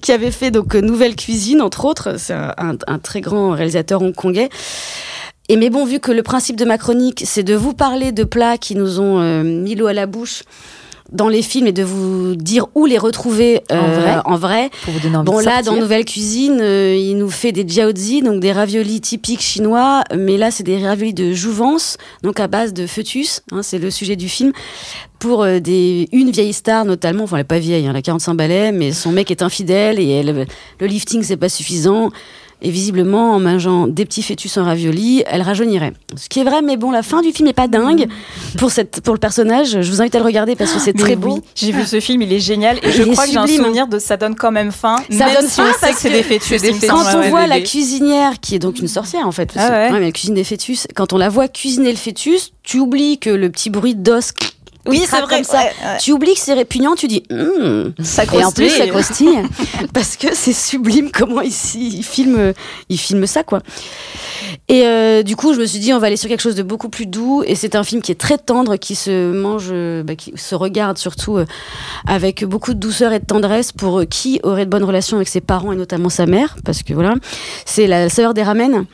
qui 0.00 0.10
avait 0.10 0.30
fait 0.30 0.50
donc 0.50 0.74
euh, 0.74 0.80
Nouvelle 0.80 1.16
Cuisine 1.16 1.60
entre 1.60 1.84
autres. 1.84 2.18
C'est 2.18 2.34
un 2.34 2.98
très 2.98 3.20
grand 3.20 3.50
réalisateur 3.50 4.00
hongkongais. 4.00 4.48
Et 5.50 5.56
mais 5.56 5.68
bon, 5.68 5.84
vu 5.84 6.00
que 6.00 6.10
le 6.10 6.22
principe 6.22 6.56
de 6.56 6.64
ma 6.64 6.78
chronique, 6.78 7.22
c'est 7.26 7.42
de 7.42 7.54
vous 7.54 7.74
parler 7.74 8.12
de 8.12 8.24
plats 8.24 8.56
qui 8.56 8.74
nous 8.74 8.98
ont 8.98 9.20
euh, 9.20 9.42
mis 9.42 9.74
l'eau 9.74 9.86
à 9.86 9.92
la 9.92 10.06
bouche 10.06 10.44
dans 11.12 11.28
les 11.28 11.42
films 11.42 11.66
et 11.66 11.72
de 11.72 11.82
vous 11.82 12.34
dire 12.34 12.66
où 12.74 12.86
les 12.86 12.98
retrouver 12.98 13.62
euh, 13.70 13.80
En 13.80 13.88
vrai 13.88 14.16
en 14.24 14.36
vrai. 14.36 14.70
Pour 14.82 14.94
vous 14.94 15.00
donner 15.00 15.16
envie 15.16 15.26
Bon 15.26 15.40
de 15.40 15.44
là, 15.44 15.56
sortir. 15.56 15.72
dans 15.72 15.78
Nouvelle 15.78 16.04
Cuisine, 16.04 16.58
euh, 16.60 16.96
il 16.96 17.16
nous 17.16 17.30
fait 17.30 17.52
des 17.52 17.66
jiaozi, 17.66 18.22
donc 18.22 18.40
des 18.40 18.52
raviolis 18.52 19.00
typiques 19.00 19.42
chinois, 19.42 20.02
mais 20.16 20.36
là 20.36 20.50
c'est 20.50 20.64
des 20.64 20.84
raviolis 20.84 21.14
de 21.14 21.32
jouvence, 21.32 21.98
donc 22.22 22.40
à 22.40 22.48
base 22.48 22.72
de 22.72 22.86
fœtus, 22.86 23.42
hein, 23.52 23.62
c'est 23.62 23.78
le 23.78 23.90
sujet 23.90 24.16
du 24.16 24.28
film, 24.28 24.52
pour 25.18 25.42
euh, 25.42 25.60
des, 25.60 26.08
une 26.12 26.30
vieille 26.30 26.52
star 26.52 26.84
notamment, 26.84 27.24
enfin 27.24 27.36
elle 27.36 27.42
est 27.42 27.44
pas 27.44 27.58
vieille, 27.58 27.86
hein, 27.86 27.90
elle 27.90 27.96
a 27.96 28.02
45 28.02 28.34
balais, 28.34 28.72
mais 28.72 28.92
son 28.92 29.12
mec 29.12 29.30
est 29.30 29.42
infidèle 29.42 30.00
et 30.00 30.08
elle, 30.08 30.46
le 30.80 30.86
lifting 30.86 31.22
c'est 31.22 31.36
pas 31.36 31.48
suffisant. 31.48 32.10
Et 32.66 32.70
visiblement, 32.70 33.32
en 33.34 33.40
mangeant 33.40 33.86
des 33.86 34.06
petits 34.06 34.22
fœtus 34.22 34.56
en 34.56 34.64
ravioli, 34.64 35.22
elle 35.26 35.42
rajeunirait. 35.42 35.92
Ce 36.16 36.30
qui 36.30 36.40
est 36.40 36.44
vrai, 36.44 36.62
mais 36.62 36.78
bon, 36.78 36.90
la 36.90 37.02
fin 37.02 37.20
du 37.20 37.30
film 37.30 37.46
est 37.48 37.52
pas 37.52 37.68
dingue 37.68 38.06
pour, 38.56 38.70
cette, 38.70 39.02
pour 39.02 39.12
le 39.12 39.20
personnage. 39.20 39.82
Je 39.82 39.90
vous 39.90 40.00
invite 40.00 40.14
à 40.14 40.18
le 40.18 40.24
regarder 40.24 40.56
parce 40.56 40.72
que 40.72 40.78
c'est 40.80 40.94
très 40.94 41.10
oui, 41.10 41.16
beau. 41.16 41.40
J'ai 41.54 41.72
vu 41.72 41.84
ce 41.84 42.00
film, 42.00 42.22
il 42.22 42.32
est 42.32 42.40
génial. 42.40 42.78
Et 42.78 42.86
Il 42.86 42.92
je 42.92 43.02
crois 43.02 43.26
que 43.26 43.32
j'ai 43.32 43.36
un 43.36 43.46
souvenir 43.46 43.86
de 43.86 43.98
ça 43.98 44.16
donne 44.16 44.34
quand 44.34 44.50
même 44.50 44.72
faim. 44.72 44.96
Ça 45.10 45.26
même 45.26 45.34
donne 45.36 45.46
si 45.48 45.56
faim 45.56 45.66
on 45.68 45.72
sait 45.74 45.78
parce 45.82 45.92
que 45.94 46.00
c'est 46.00 46.10
des 46.10 46.22
fœtus. 46.22 46.88
Quand 46.88 47.04
on 47.16 47.28
voit 47.28 47.46
la 47.46 47.60
cuisinière, 47.60 48.40
qui 48.40 48.54
est 48.54 48.58
donc 48.58 48.78
une 48.78 48.88
sorcière 48.88 49.28
en 49.28 49.32
fait, 49.32 49.52
parce 49.52 49.66
Ah 49.66 49.68
que- 49.68 49.74
ouais. 49.74 49.92
ouais, 49.92 50.00
mais 50.00 50.06
elle 50.06 50.12
cuisine 50.14 50.34
des 50.34 50.44
fœtus, 50.44 50.86
quand 50.94 51.12
on 51.12 51.18
la 51.18 51.28
voit 51.28 51.48
cuisiner 51.48 51.90
le 51.90 51.98
fœtus, 51.98 52.52
tu 52.62 52.78
oublies 52.78 53.18
que 53.18 53.28
le 53.28 53.50
petit 53.50 53.68
bruit 53.68 53.94
d'os. 53.94 54.32
Oui, 54.86 55.02
c'est 55.08 55.20
vrai. 55.20 55.36
comme 55.36 55.44
ça. 55.44 55.58
ouais, 55.58 55.64
ouais. 55.64 55.98
Tu 56.00 56.12
oublies 56.12 56.34
que 56.34 56.40
c'est 56.40 56.52
répugnant, 56.54 56.94
tu 56.94 57.06
dis 57.08 57.22
Hum. 57.30 57.94
Ça 58.02 58.24
Et 58.24 58.44
en 58.44 58.52
plus, 58.52 58.68
ça 58.70 58.86
croustille. 58.88 59.38
parce 59.92 60.16
que 60.16 60.34
c'est 60.34 60.52
sublime 60.52 61.10
comment 61.10 61.40
ici 61.40 61.88
il 61.98 62.04
filme, 62.04 62.52
il 62.88 62.98
filme 62.98 63.26
ça 63.26 63.42
quoi. 63.44 63.60
Et 64.68 64.86
euh, 64.86 65.22
du 65.22 65.36
coup, 65.36 65.52
je 65.52 65.60
me 65.60 65.66
suis 65.66 65.78
dit, 65.78 65.92
on 65.92 65.98
va 65.98 66.06
aller 66.06 66.16
sur 66.16 66.28
quelque 66.28 66.40
chose 66.40 66.54
de 66.54 66.62
beaucoup 66.62 66.88
plus 66.88 67.06
doux. 67.06 67.42
Et 67.46 67.54
c'est 67.54 67.74
un 67.74 67.84
film 67.84 68.00
qui 68.00 68.12
est 68.12 68.20
très 68.20 68.38
tendre, 68.38 68.76
qui 68.76 68.94
se 68.94 69.30
mange, 69.30 69.68
euh, 69.70 70.02
bah, 70.02 70.16
qui 70.16 70.32
se 70.36 70.54
regarde 70.54 70.96
surtout 70.96 71.36
euh, 71.36 71.44
avec 72.06 72.44
beaucoup 72.44 72.72
de 72.72 72.78
douceur 72.78 73.12
et 73.12 73.20
de 73.20 73.26
tendresse 73.26 73.72
pour 73.72 74.04
qui 74.08 74.40
aurait 74.42 74.64
de 74.64 74.70
bonnes 74.70 74.84
relations 74.84 75.18
avec 75.18 75.28
ses 75.28 75.42
parents 75.42 75.72
et 75.72 75.76
notamment 75.76 76.08
sa 76.08 76.24
mère, 76.24 76.56
parce 76.64 76.82
que 76.82 76.94
voilà, 76.94 77.14
c'est 77.66 77.86
la 77.86 78.08
saveur 78.08 78.32
des 78.32 78.42
ramen, 78.42 78.86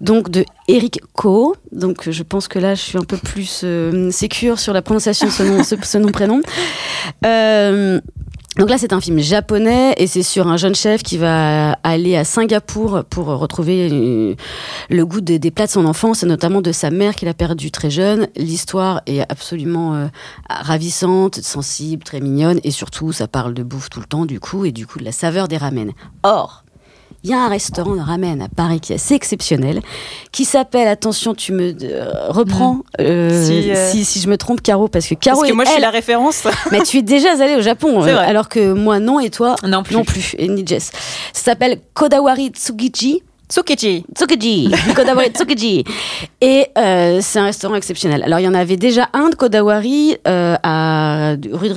donc 0.00 0.30
de 0.30 0.44
Eric 0.68 1.00
Ko. 1.14 1.56
Donc 1.72 2.08
je 2.08 2.22
pense 2.22 2.46
que 2.46 2.60
là, 2.60 2.76
je 2.76 2.80
suis 2.80 2.98
un 2.98 3.04
peu 3.04 3.16
plus 3.16 3.64
sécure 4.10 4.60
sur 4.60 4.72
la 4.72 4.82
prononciation 4.82 5.26
de 5.26 5.32
ce 5.62 5.98
nom 5.98 6.12
prénom. 6.12 6.40
Donc 8.58 8.70
là, 8.70 8.76
c'est 8.76 8.92
un 8.92 9.00
film 9.00 9.20
japonais 9.20 9.94
et 9.98 10.08
c'est 10.08 10.24
sur 10.24 10.48
un 10.48 10.56
jeune 10.56 10.74
chef 10.74 11.04
qui 11.04 11.16
va 11.16 11.74
aller 11.84 12.16
à 12.16 12.24
Singapour 12.24 13.04
pour 13.08 13.26
retrouver 13.26 13.88
euh, 13.88 14.34
le 14.90 15.06
goût 15.06 15.20
des, 15.20 15.38
des 15.38 15.52
plats 15.52 15.66
de 15.66 15.70
son 15.70 15.86
enfance 15.86 16.24
et 16.24 16.26
notamment 16.26 16.60
de 16.60 16.72
sa 16.72 16.90
mère 16.90 17.14
qu'il 17.14 17.28
a 17.28 17.34
perdue 17.34 17.70
très 17.70 17.88
jeune. 17.88 18.26
L'histoire 18.34 19.00
est 19.06 19.20
absolument 19.20 19.94
euh, 19.94 20.06
ravissante, 20.50 21.36
sensible, 21.36 22.02
très 22.02 22.20
mignonne 22.20 22.58
et 22.64 22.72
surtout, 22.72 23.12
ça 23.12 23.28
parle 23.28 23.54
de 23.54 23.62
bouffe 23.62 23.90
tout 23.90 24.00
le 24.00 24.06
temps 24.06 24.26
du 24.26 24.40
coup 24.40 24.64
et 24.64 24.72
du 24.72 24.88
coup 24.88 24.98
de 24.98 25.04
la 25.04 25.12
saveur 25.12 25.46
des 25.46 25.56
ramen. 25.56 25.92
Or, 26.24 26.64
il 27.24 27.30
y 27.30 27.32
a 27.34 27.38
un 27.38 27.48
restaurant 27.48 27.96
de 27.96 28.00
ramen 28.00 28.40
à 28.40 28.48
Paris 28.48 28.80
qui 28.80 28.92
est 28.92 28.96
assez 28.96 29.14
exceptionnel, 29.14 29.80
qui 30.32 30.44
s'appelle, 30.44 30.86
attention, 30.88 31.34
tu 31.34 31.52
me 31.52 31.74
euh, 31.82 32.12
reprends 32.28 32.78
euh, 33.00 33.44
Si, 33.44 33.70
euh, 33.70 33.90
si, 33.90 34.04
si 34.04 34.20
je 34.20 34.28
me 34.28 34.36
trompe, 34.36 34.62
Caro, 34.62 34.88
parce 34.88 35.06
que 35.08 35.14
Caro 35.14 35.38
Parce 35.40 35.50
que 35.50 35.54
moi, 35.54 35.64
je 35.64 35.70
suis 35.70 35.76
elle- 35.78 35.82
la 35.82 35.90
référence. 35.90 36.44
mais 36.70 36.80
tu 36.82 36.98
es 36.98 37.02
déjà 37.02 37.32
allé 37.32 37.56
au 37.56 37.60
Japon, 37.62 38.04
euh, 38.04 38.16
alors 38.18 38.48
que 38.48 38.72
moi 38.72 39.00
non 39.00 39.18
et 39.20 39.30
toi 39.30 39.56
Non 39.64 39.82
plus. 39.82 39.94
non 39.96 40.04
plus, 40.04 40.34
et 40.38 40.48
ni 40.48 40.64
Jess. 40.66 40.90
Ça 41.32 41.42
s'appelle 41.44 41.80
Kodawari 41.94 42.48
Tsukiji. 42.50 43.22
Tsukichi. 43.48 44.04
Tsukiji, 44.14 44.70
Kodawari 44.94 45.30
Tsukiji. 45.30 45.82
Et 46.42 46.66
euh, 46.76 47.20
c'est 47.22 47.38
un 47.38 47.44
restaurant 47.44 47.76
exceptionnel. 47.76 48.22
Alors 48.22 48.40
il 48.40 48.44
y 48.44 48.48
en 48.48 48.52
avait 48.52 48.76
déjà 48.76 49.08
un 49.14 49.30
de 49.30 49.34
Kodawari 49.34 50.18
euh, 50.26 50.56
à 50.62 51.34
rue 51.52 51.70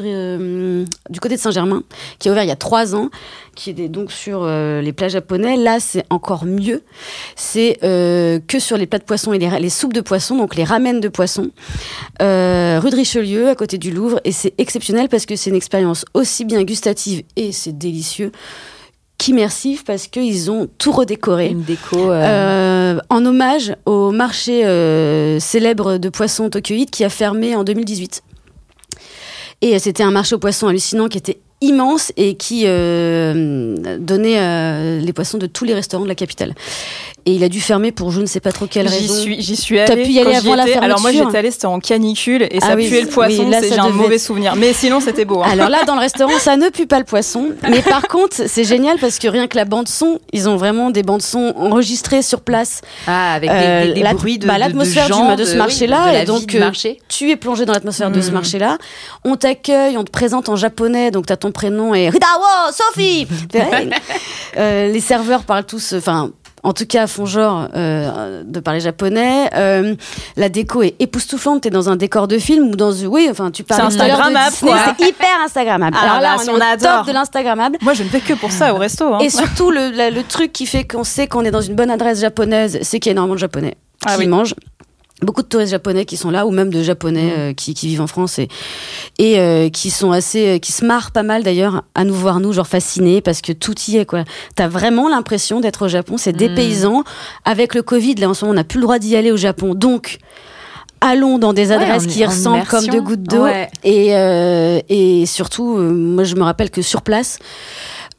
euh, 0.00 0.84
du 1.10 1.20
côté 1.20 1.36
de 1.36 1.40
Saint-Germain, 1.40 1.82
qui 2.18 2.30
a 2.30 2.32
ouvert 2.32 2.44
il 2.44 2.48
y 2.48 2.52
a 2.52 2.56
trois 2.56 2.94
ans, 2.94 3.10
qui 3.54 3.70
est 3.70 3.88
donc 3.88 4.10
sur 4.10 4.40
euh, 4.42 4.80
les 4.80 4.94
plats 4.94 5.08
japonais. 5.08 5.58
Là, 5.58 5.80
c'est 5.80 6.04
encore 6.08 6.46
mieux. 6.46 6.82
C'est 7.36 7.76
que 7.82 8.58
sur 8.58 8.78
les 8.78 8.86
plats 8.86 8.98
de 8.98 9.04
poisson 9.04 9.34
et 9.34 9.38
les, 9.38 9.70
soupes 9.70 9.92
de 9.92 10.00
poisson, 10.00 10.36
donc 10.36 10.56
les 10.56 10.64
ramen 10.64 10.98
de 10.98 11.08
poisson, 11.08 11.50
rue 12.20 12.90
de 12.90 12.96
Richelieu, 12.96 13.48
à 13.48 13.54
côté 13.54 13.76
du 13.76 13.90
Louvre. 13.90 14.18
Et 14.24 14.32
c'est 14.32 14.54
exceptionnel 14.56 15.10
parce 15.10 15.26
que 15.26 15.36
c'est 15.36 15.50
une 15.50 15.56
expérience 15.56 16.06
aussi 16.14 16.46
bien 16.46 16.62
gustative 16.64 17.22
et 17.36 17.52
c'est 17.52 17.76
délicieux 17.76 18.32
qu'immersive 19.18 19.84
parce 19.84 20.06
qu'ils 20.06 20.50
ont 20.50 20.68
tout 20.78 20.92
redécoré. 20.92 21.48
Une 21.48 21.62
déco. 21.62 22.10
euh, 22.10 22.94
Euh, 22.94 22.98
en 23.10 23.26
hommage 23.26 23.74
au 23.84 24.10
marché 24.12 24.64
euh, 24.64 25.38
célèbre 25.40 25.98
de 25.98 26.08
poissons 26.08 26.48
tokyoïde 26.48 26.90
qui 26.90 27.04
a 27.04 27.08
fermé 27.10 27.54
en 27.56 27.64
2018. 27.64 28.22
Et 29.60 29.78
c'était 29.80 30.04
un 30.04 30.12
marché 30.12 30.34
aux 30.36 30.38
poissons 30.38 30.68
hallucinant 30.68 31.08
qui 31.08 31.18
était 31.18 31.40
immense 31.60 32.12
et 32.16 32.36
qui 32.36 32.62
euh, 32.66 33.76
donnait 33.98 34.38
euh, 34.38 35.00
les 35.00 35.12
poissons 35.12 35.38
de 35.38 35.46
tous 35.46 35.64
les 35.64 35.74
restaurants 35.74 36.04
de 36.04 36.08
la 36.08 36.14
capitale. 36.14 36.54
Et 37.28 37.32
il 37.32 37.44
a 37.44 37.50
dû 37.50 37.60
fermer 37.60 37.92
pour 37.92 38.10
je 38.10 38.22
ne 38.22 38.26
sais 38.26 38.40
pas 38.40 38.52
trop 38.52 38.66
quelle 38.66 38.88
J'y 38.88 39.00
raison. 39.00 39.14
suis, 39.20 39.42
j'y 39.42 39.54
suis 39.54 39.76
T'as 39.76 39.92
allée. 39.92 40.04
pu 40.04 40.12
y 40.12 40.18
aller 40.18 40.30
j'y 40.30 40.36
avant 40.38 40.54
la 40.54 40.66
étais. 40.66 40.78
Alors 40.78 40.98
moi, 41.00 41.10
fermeture 41.10 41.26
j'étais 41.28 41.38
allée, 41.38 41.50
c'était 41.50 41.66
en 41.66 41.78
canicule 41.78 42.48
et 42.50 42.58
ça 42.60 42.68
Ah 42.70 42.74
oui, 42.74 42.88
puait 42.88 43.02
le 43.02 43.06
oui, 43.08 43.12
poisson. 43.12 43.48
là, 43.50 43.60
c'est- 43.60 43.68
ça 43.68 43.74
j'ai 43.74 43.80
un 43.82 43.90
mauvais 43.90 44.14
être- 44.14 44.20
souvenir. 44.22 44.56
Mais 44.56 44.72
sinon, 44.72 45.00
c'était 45.00 45.26
beau. 45.26 45.42
hein. 45.42 45.48
Alors 45.50 45.68
là, 45.68 45.84
dans 45.84 45.94
le 45.94 46.00
restaurant, 46.08 46.38
ça 46.38 46.56
ne 46.56 46.70
pue 46.70 46.86
pas 46.86 46.98
le 46.98 47.04
poisson. 47.04 47.50
Mais 47.68 47.82
par 47.82 48.08
contre, 48.08 48.34
c'est 48.46 48.64
génial 48.64 48.96
parce 48.98 49.18
que 49.18 49.28
rien 49.28 49.46
que 49.46 49.56
la 49.56 49.66
bande 49.66 49.88
son, 49.88 50.20
ils 50.32 50.48
ont 50.48 50.56
vraiment 50.56 50.88
des 50.88 51.02
bandes 51.02 51.20
son 51.20 51.52
enregistrées 51.56 52.22
sur 52.22 52.40
place. 52.40 52.80
Ah, 53.06 53.34
avec 53.34 53.50
des, 53.50 53.56
Euh, 53.56 53.92
des- 53.92 54.14
bruits 54.14 54.38
de, 54.38 54.46
bah, 54.46 54.54
de- 54.54 54.58
de 54.58 54.64
l'atmosphère 54.64 55.36
de 55.36 55.44
ce 55.44 55.50
oui, 55.52 55.56
marché-là, 55.58 56.08
de 56.08 56.12
la 56.14 56.22
et 56.22 56.24
donc, 56.24 56.54
euh, 56.54 56.60
marché. 56.60 56.98
Tu 57.08 57.30
es 57.30 57.36
plongé 57.36 57.66
dans 57.66 57.74
l'atmosphère 57.74 58.10
de 58.10 58.22
ce 58.22 58.30
Mm. 58.30 58.34
marché-là. 58.34 58.78
On 59.24 59.36
t'accueille, 59.36 59.98
on 59.98 60.04
te 60.04 60.10
présente 60.10 60.48
en 60.48 60.56
japonais, 60.56 61.10
donc 61.10 61.26
tu 61.26 61.32
as 61.34 61.36
ton 61.36 61.52
prénom 61.52 61.94
et 61.94 62.08
Ridawo, 62.08 62.72
Sophie 62.72 63.26
Euh, 64.56 64.90
Les 64.90 65.00
serveurs 65.00 65.42
parlent 65.44 65.66
tous, 65.66 65.92
enfin, 65.96 66.30
en 66.62 66.72
tout 66.72 66.86
cas, 66.86 67.06
font 67.06 67.26
genre 67.26 67.68
euh, 67.74 68.42
de 68.44 68.60
parler 68.60 68.80
japonais. 68.80 69.48
Euh, 69.54 69.94
la 70.36 70.48
déco 70.48 70.82
est 70.82 70.94
époustouflante. 70.98 71.62
T'es 71.62 71.70
dans 71.70 71.88
un 71.88 71.96
décor 71.96 72.28
de 72.28 72.38
film 72.38 72.68
ou 72.68 72.76
dans. 72.76 72.92
Oui, 73.06 73.28
enfin, 73.30 73.50
tu 73.50 73.64
parles 73.64 73.80
C'est 73.80 73.86
Instagrammable. 74.00 74.54
C'est 74.54 75.06
hyper 75.08 75.28
Instagrammable. 75.44 75.96
Ah, 76.00 76.04
Alors 76.10 76.20
là, 76.20 76.36
on, 76.38 76.42
est 76.46 76.50
au 76.50 76.60
adore. 76.62 76.98
top 76.98 77.06
de 77.06 77.12
l'Instagrammable. 77.12 77.78
Moi, 77.82 77.94
je 77.94 78.02
ne 78.02 78.08
fais 78.08 78.20
que 78.20 78.34
pour 78.34 78.50
ça 78.52 78.74
au 78.74 78.78
resto. 78.78 79.14
hein. 79.14 79.18
Et 79.20 79.30
surtout, 79.30 79.70
le, 79.70 79.90
la- 79.90 80.10
le 80.10 80.22
truc 80.22 80.52
qui 80.52 80.66
fait 80.66 80.84
qu'on 80.84 81.04
sait 81.04 81.26
qu'on 81.26 81.44
est 81.44 81.50
dans 81.50 81.60
une 81.60 81.74
bonne 81.74 81.90
adresse 81.90 82.20
japonaise, 82.20 82.78
c'est 82.82 82.98
qu'il 83.00 83.10
y 83.10 83.12
a 83.12 83.12
énormément 83.12 83.34
de 83.34 83.40
japonais 83.40 83.76
Ah 84.04 84.14
qui 84.14 84.20
oui. 84.20 84.26
mangent. 84.26 84.54
Beaucoup 85.20 85.42
de 85.42 85.48
touristes 85.48 85.72
japonais 85.72 86.04
qui 86.04 86.16
sont 86.16 86.30
là, 86.30 86.46
ou 86.46 86.52
même 86.52 86.72
de 86.72 86.80
japonais 86.80 87.32
euh, 87.36 87.52
qui, 87.52 87.74
qui 87.74 87.88
vivent 87.88 88.02
en 88.02 88.06
France 88.06 88.38
et, 88.38 88.46
et 89.18 89.40
euh, 89.40 89.68
qui 89.68 89.90
sont 89.90 90.12
assez, 90.12 90.46
euh, 90.46 90.58
qui 90.58 90.70
se 90.70 90.84
marrent 90.84 91.10
pas 91.10 91.24
mal 91.24 91.42
d'ailleurs 91.42 91.82
à 91.96 92.04
nous 92.04 92.14
voir 92.14 92.38
nous, 92.38 92.52
genre 92.52 92.68
fascinés 92.68 93.20
parce 93.20 93.40
que 93.40 93.52
tout 93.52 93.74
y 93.88 93.96
est 93.96 94.06
quoi. 94.06 94.22
T'as 94.54 94.68
vraiment 94.68 95.08
l'impression 95.08 95.58
d'être 95.58 95.86
au 95.86 95.88
Japon, 95.88 96.18
c'est 96.18 96.32
des 96.32 96.48
Mm. 96.48 96.54
paysans. 96.54 97.04
Avec 97.44 97.74
le 97.74 97.82
Covid, 97.82 98.14
là 98.14 98.28
en 98.30 98.34
ce 98.34 98.44
moment, 98.44 98.52
on 98.52 98.56
n'a 98.56 98.64
plus 98.64 98.78
le 98.78 98.84
droit 98.84 99.00
d'y 99.00 99.16
aller 99.16 99.32
au 99.32 99.36
Japon, 99.36 99.74
donc 99.74 100.18
allons 101.00 101.38
dans 101.38 101.52
des 101.52 101.72
adresses 101.72 102.06
qui 102.06 102.24
en 102.24 102.28
ressemblent 102.28 102.66
comme 102.66 102.86
deux 102.86 103.00
gouttes 103.00 103.22
d'eau. 103.24 103.42
Ouais. 103.42 103.68
Et, 103.82 104.10
et 104.88 105.26
surtout, 105.26 105.76
moi 105.78 106.22
je 106.24 106.36
me 106.36 106.42
rappelle 106.42 106.70
que 106.70 106.82
sur 106.82 107.02
place, 107.02 107.38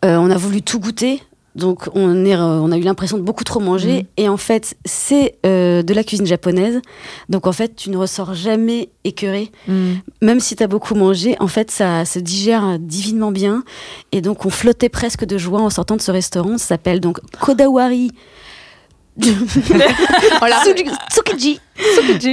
euh, 0.06 0.16
on 0.18 0.30
a 0.32 0.38
voulu 0.38 0.62
tout 0.62 0.80
goûter. 0.80 1.22
Donc 1.56 1.90
on, 1.94 2.26
est, 2.26 2.36
euh, 2.36 2.60
on 2.60 2.72
a 2.72 2.78
eu 2.78 2.82
l'impression 2.82 3.18
de 3.18 3.24
beaucoup 3.24 3.44
trop 3.44 3.60
manger. 3.60 4.04
Mm. 4.04 4.06
Et 4.18 4.30
en 4.30 4.38
fait, 4.38 4.76
c'est 4.86 5.36
euh, 5.46 5.82
de 5.84 5.94
la 5.94 6.04
cuisine 6.04 6.26
japonaise. 6.26 6.82
Donc 7.28 7.48
en 7.48 7.52
fait, 7.52 7.76
tu 7.76 7.90
ne 7.90 7.98
ressors 7.98 8.34
jamais 8.34 8.90
écœuré. 9.04 9.52
Mm. 9.68 9.94
Même 10.22 10.40
si 10.40 10.56
tu 10.56 10.64
as 10.64 10.68
beaucoup 10.68 10.96
mangé, 10.96 11.36
en 11.40 11.48
fait, 11.48 11.72
ça 11.72 12.06
se 12.06 12.20
digère 12.20 12.78
divinement 12.80 13.32
bien. 13.32 13.64
Et 14.12 14.22
donc 14.22 14.46
on 14.46 14.50
flottait 14.50 14.90
presque 14.90 15.26
de 15.26 15.38
joie 15.38 15.62
en 15.62 15.70
sortant 15.70 15.96
de 15.96 16.02
ce 16.02 16.12
restaurant. 16.12 16.58
Ça 16.58 16.68
s'appelle 16.68 17.00
donc 17.00 17.20
Kodawari. 17.40 18.12
Tsuji- 20.64 20.92
Tsukiji. 21.12 21.60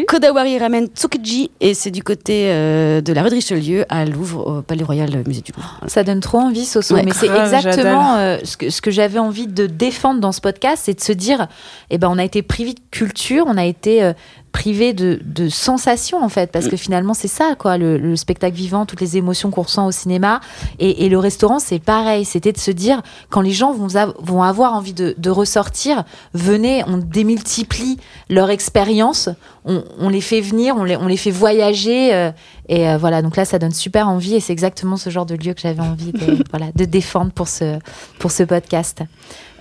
Kodawari 0.07 0.59
Ramen 0.59 0.87
Tsukiji. 0.89 1.51
Et 1.61 1.75
c'est 1.75 1.91
du 1.91 2.03
côté 2.03 2.47
euh, 2.51 3.01
de 3.01 3.13
la 3.13 3.23
rue 3.23 3.31
de 3.31 3.35
Richelieu 3.35 3.85
à 3.89 4.05
Louvre, 4.05 4.47
au 4.59 4.63
Palais 4.63 4.85
Royal 4.85 5.09
euh, 5.15 5.23
Musée 5.27 5.43
du 5.43 5.53
Louvre. 5.53 5.77
Voilà. 5.81 5.89
Ça 5.93 6.03
donne 6.05 6.21
trop 6.21 6.39
envie, 6.39 6.65
Soso. 6.65 6.95
Ouais. 6.95 7.03
mais 7.05 7.13
c'est 7.13 7.27
exactement 7.29 8.17
euh, 8.17 8.39
ce 8.45 8.57
que, 8.57 8.71
ce 8.71 8.81
que 8.81 8.91
j'avais 8.91 9.19
envie 9.19 9.47
de 9.47 9.67
défendre 9.67 10.21
dans 10.21 10.33
ce 10.33 10.41
podcast, 10.41 10.83
c'est 10.87 10.95
de 10.95 11.01
se 11.03 11.13
dire, 11.13 11.47
eh 11.91 11.99
ben, 11.99 12.09
on 12.11 12.19
a 12.19 12.25
été 12.25 12.43
privé 12.43 12.73
de 12.73 12.81
culture, 12.91 13.45
on 13.47 13.57
a 13.57 13.65
été 13.65 14.03
euh, 14.03 14.13
privé 14.57 14.95
de, 14.95 15.21
de 15.23 15.51
sensations, 15.51 16.25
en 16.25 16.31
fait, 16.31 16.51
parce 16.51 16.67
que 16.69 16.79
finalement, 16.79 17.13
c'est 17.13 17.29
ça, 17.29 17.55
quoi, 17.59 17.77
le, 17.77 17.99
le 17.99 18.17
spectacle 18.17 18.57
vivant, 18.57 18.87
toutes 18.87 19.03
les 19.03 19.19
émotions 19.19 19.51
qu'on 19.51 19.61
ressent 19.61 19.87
au 19.87 19.93
cinéma. 19.93 20.41
Et, 20.79 21.05
et 21.05 21.11
le 21.11 21.19
restaurant, 21.19 21.59
c'est 21.59 21.79
pareil. 21.79 22.25
C'était 22.25 22.53
de 22.53 22.59
se 22.59 22.71
dire, 22.71 23.03
quand 23.29 23.43
les 23.43 23.51
gens 23.53 23.73
vont, 23.75 23.95
av- 23.97 24.15
vont 24.19 24.43
avoir 24.43 24.73
envie 24.73 24.95
de, 24.95 25.15
de 25.19 25.29
ressortir, 25.31 26.05
venez, 26.33 26.83
on 26.87 26.97
démultiplie 26.97 27.99
leur 28.31 28.49
expérience, 28.49 29.29
on, 29.67 29.85
on 29.99 30.09
les 30.09 30.23
fait 30.23 30.41
venir, 30.41 30.75
on 30.79 30.85
les, 30.85 30.97
on 30.97 31.07
les 31.07 31.19
fait 31.19 31.31
voyager. 31.31 32.15
euh, 32.15 32.31
et 32.71 32.89
euh, 32.89 32.97
voilà, 32.97 33.21
donc 33.21 33.37
là, 33.37 33.45
ça 33.45 33.59
donne 33.59 33.75
super 33.75 34.09
envie 34.09 34.37
et 34.37 34.41
c'est 34.41 34.55
exactement 34.55 34.97
ce 34.97 35.11
genre 35.11 35.27
de 35.27 35.35
lieu 35.35 35.53
que 35.53 35.61
j'avais 35.61 35.83
envie 35.83 36.13
de, 36.13 36.43
voilà, 36.51 36.67
de 36.75 36.87
défendre 36.87 37.31
pour 37.31 37.49
ce, 37.49 37.79
pour 38.19 38.31
ce 38.31 38.43
podcast. 38.43 39.03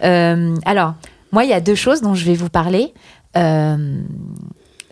Euh, 0.03 0.55
alors, 0.65 0.93
moi, 1.33 1.43
il 1.43 1.49
y 1.49 1.53
a 1.53 1.59
deux 1.59 1.75
choses 1.75 2.01
dont 2.01 2.15
je 2.15 2.23
vais 2.23 2.35
vous 2.35 2.49
parler. 2.49 2.93
Euh, 3.37 3.99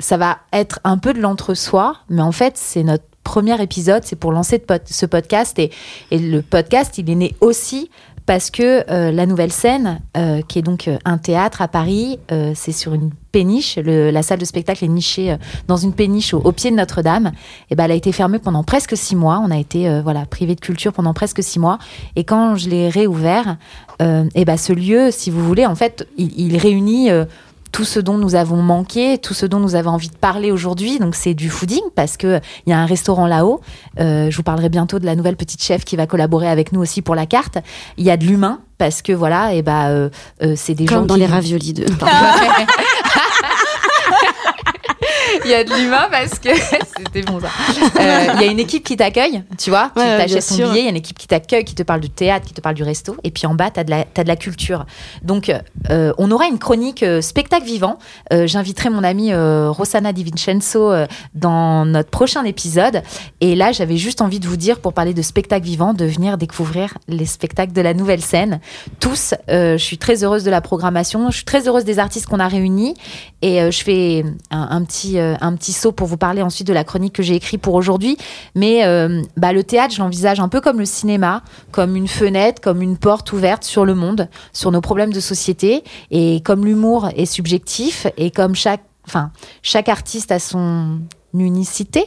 ça 0.03 0.17
va 0.17 0.39
être 0.51 0.79
un 0.83 0.97
peu 0.97 1.13
de 1.13 1.21
l'entre-soi, 1.21 1.95
mais 2.09 2.21
en 2.21 2.33
fait, 2.33 2.57
c'est 2.57 2.83
notre 2.83 3.05
premier 3.23 3.61
épisode, 3.61 4.03
c'est 4.03 4.17
pour 4.17 4.33
lancer 4.33 4.61
ce 4.85 5.05
podcast. 5.05 5.57
Et, 5.59 5.71
le 6.11 6.41
podcast, 6.41 6.97
il 6.97 7.09
est 7.09 7.15
né 7.15 7.35
aussi 7.39 7.89
parce 8.25 8.51
que 8.51 8.89
euh, 8.89 9.11
la 9.11 9.25
nouvelle 9.25 9.51
scène, 9.51 10.01
euh, 10.17 10.41
qui 10.41 10.59
est 10.59 10.61
donc 10.61 10.87
euh, 10.87 10.97
un 11.03 11.17
théâtre 11.17 11.61
à 11.61 11.69
Paris, 11.69 12.19
c'est 12.53 12.73
sur 12.73 12.93
une 12.93 13.11
péniche. 13.31 13.77
La 13.77 14.23
salle 14.23 14.39
de 14.39 14.45
spectacle 14.45 14.83
est 14.83 14.89
nichée 14.89 15.37
dans 15.67 15.77
une 15.77 15.93
péniche 15.93 16.33
au, 16.33 16.51
pied 16.51 16.69
de 16.69 16.75
Notre-Dame. 16.75 17.31
Et 17.69 17.75
ben, 17.75 17.85
elle 17.85 17.91
a 17.91 17.95
été 17.95 18.11
fermée 18.11 18.39
pendant 18.39 18.63
presque 18.63 18.97
six 18.97 19.15
mois. 19.15 19.41
On 19.43 19.51
a 19.51 19.57
été 19.57 20.01
voilà 20.01 20.25
privé 20.25 20.53
de 20.53 20.59
culture 20.59 20.91
pendant 20.93 21.13
presque 21.13 21.41
six 21.41 21.59
mois. 21.59 21.79
Et 22.15 22.25
quand 22.25 22.55
je 22.55 22.69
l'ai 22.69 22.89
réouvert, 22.89 23.57
et 23.99 24.45
ben, 24.45 24.57
ce 24.57 24.73
lieu, 24.73 25.09
si 25.11 25.31
vous 25.31 25.43
voulez, 25.43 25.65
en 25.65 25.75
fait, 25.75 26.07
il, 26.17 26.57
réunit 26.57 27.09
tout 27.73 27.83
ce 27.83 27.99
dont 27.99 28.17
nous 28.17 28.35
avons 28.35 28.61
manqué, 28.61 29.17
tout 29.17 29.33
ce 29.33 29.45
dont 29.45 29.59
nous 29.59 29.75
avons 29.75 29.89
envie 29.89 30.07
de 30.09 30.15
parler 30.15 30.51
aujourd'hui. 30.51 30.99
Donc 30.99 31.15
c'est 31.15 31.33
du 31.33 31.49
fooding 31.49 31.81
parce 31.95 32.15
que 32.15 32.39
il 32.65 32.69
y 32.69 32.73
a 32.73 32.79
un 32.79 32.85
restaurant 32.85 33.27
là-haut. 33.27 33.59
Euh, 33.99 34.29
je 34.31 34.37
vous 34.37 34.43
parlerai 34.43 34.69
bientôt 34.69 34.99
de 34.99 35.05
la 35.05 35.15
nouvelle 35.15 35.35
petite 35.35 35.61
chef 35.61 35.83
qui 35.83 35.95
va 35.97 36.07
collaborer 36.07 36.47
avec 36.47 36.71
nous 36.71 36.79
aussi 36.79 37.01
pour 37.01 37.15
la 37.15 37.25
carte. 37.25 37.57
Il 37.97 38.05
y 38.05 38.11
a 38.11 38.15
de 38.15 38.25
l'humain 38.25 38.59
parce 38.77 39.01
que 39.01 39.11
voilà, 39.11 39.53
et 39.53 39.61
bah 39.63 39.87
euh, 39.87 40.09
euh, 40.43 40.53
c'est 40.55 40.75
des 40.75 40.85
gens 40.87 41.01
dans 41.05 41.15
qui- 41.15 41.21
les 41.21 41.25
raviolis 41.25 41.73
de. 41.73 41.85
Il 45.45 45.51
y 45.51 45.53
a 45.53 45.63
de 45.63 45.73
l'humain 45.73 46.07
parce 46.09 46.39
que 46.39 46.49
c'était 46.97 47.21
bon 47.21 47.39
ça. 47.39 47.47
Euh, 47.99 48.27
Il 48.35 48.41
y 48.41 48.47
a 48.47 48.51
une 48.51 48.59
équipe 48.59 48.83
qui 48.83 48.95
t'accueille, 48.95 49.43
tu 49.57 49.69
vois. 49.69 49.91
tu 49.95 50.01
Ouais, 50.01 50.17
t'achètes 50.17 50.47
ton 50.47 50.55
sûr. 50.55 50.69
billet, 50.69 50.81
il 50.81 50.83
y 50.85 50.87
a 50.87 50.91
une 50.91 50.95
équipe 50.95 51.17
qui 51.19 51.27
t'accueille, 51.27 51.65
qui 51.65 51.75
te 51.75 51.83
parle 51.83 51.99
du 52.01 52.09
théâtre, 52.09 52.45
qui 52.45 52.53
te 52.53 52.61
parle 52.61 52.75
du 52.75 52.83
resto. 52.83 53.15
Et 53.23 53.31
puis 53.31 53.45
en 53.45 53.53
bas, 53.53 53.69
tu 53.71 53.79
as, 53.79 53.83
de 53.83 53.89
la- 53.91 54.05
t'as 54.05 54.23
de 54.23 54.27
la 54.27 54.35
culture. 54.35 54.85
Donc, 55.23 55.51
euh, 55.89 56.13
on 56.17 56.31
aura 56.31 56.47
une 56.47 56.59
chronique 56.59 57.03
euh, 57.03 57.21
spectacle 57.21 57.65
vivant. 57.65 57.97
J'inviterai 58.31 58.89
mon 58.89 59.03
amie 59.03 59.33
Rossana 59.33 60.13
Di 60.13 60.23
Vincenzo 60.23 60.91
dans 61.35 61.85
notre 61.85 62.09
prochain 62.09 62.43
épisode. 62.45 63.01
Et 63.41 63.55
là, 63.55 63.71
j'avais 63.71 63.97
juste 63.97 64.21
envie 64.21 64.39
de 64.39 64.47
vous 64.47 64.57
dire, 64.57 64.79
pour 64.79 64.93
parler 64.93 65.13
de 65.13 65.21
spectacle 65.21 65.65
vivant, 65.65 65.93
de 65.93 66.05
venir 66.05 66.37
découvrir 66.37 66.97
les 67.07 67.25
spectacles 67.25 67.73
de 67.73 67.81
la 67.81 67.93
nouvelle 67.93 68.21
scène. 68.21 68.59
Tous, 68.99 69.33
je 69.49 69.77
suis 69.77 69.97
très 69.97 70.23
heureuse 70.23 70.43
de 70.43 70.51
la 70.51 70.61
programmation. 70.61 71.29
Je 71.31 71.37
suis 71.37 71.45
très 71.45 71.67
heureuse 71.67 71.83
des 71.85 71.99
artistes 71.99 72.27
qu'on 72.27 72.39
a 72.39 72.47
réunis. 72.47 72.95
Et 73.41 73.59
je 73.71 73.83
fais 73.83 74.23
un, 74.51 74.67
un 74.71 74.83
petit, 74.83 75.17
un 75.41 75.55
petit 75.55 75.73
saut 75.73 75.91
pour 75.91 76.07
vous 76.07 76.17
parler 76.17 76.41
ensuite 76.41 76.67
de 76.67 76.73
la 76.73 76.83
chronique 76.83 77.13
que 77.13 77.23
j'ai 77.23 77.35
écrite 77.35 77.61
pour 77.61 77.73
aujourd'hui. 77.73 78.17
Mais 78.55 78.85
euh, 78.85 79.21
bah, 79.37 79.53
le 79.53 79.63
théâtre, 79.63 79.93
je 79.93 79.99
l'envisage 79.99 80.39
un 80.39 80.49
peu 80.49 80.61
comme 80.61 80.79
le 80.79 80.85
cinéma, 80.85 81.43
comme 81.71 81.95
une 81.95 82.07
fenêtre, 82.07 82.61
comme 82.61 82.81
une 82.81 82.97
porte 82.97 83.31
ouverte 83.33 83.63
sur 83.63 83.85
le 83.85 83.95
monde, 83.95 84.29
sur 84.51 84.71
nos 84.71 84.81
problèmes 84.81 85.13
de 85.13 85.19
société. 85.19 85.83
Et 86.11 86.41
comme 86.41 86.65
l'humour 86.65 87.09
est 87.15 87.25
subjectif 87.25 88.07
et 88.17 88.31
comme 88.31 88.55
chaque, 88.55 88.83
enfin, 89.07 89.31
chaque 89.61 89.89
artiste 89.89 90.31
a 90.31 90.39
son 90.39 90.99
unicité, 91.33 92.05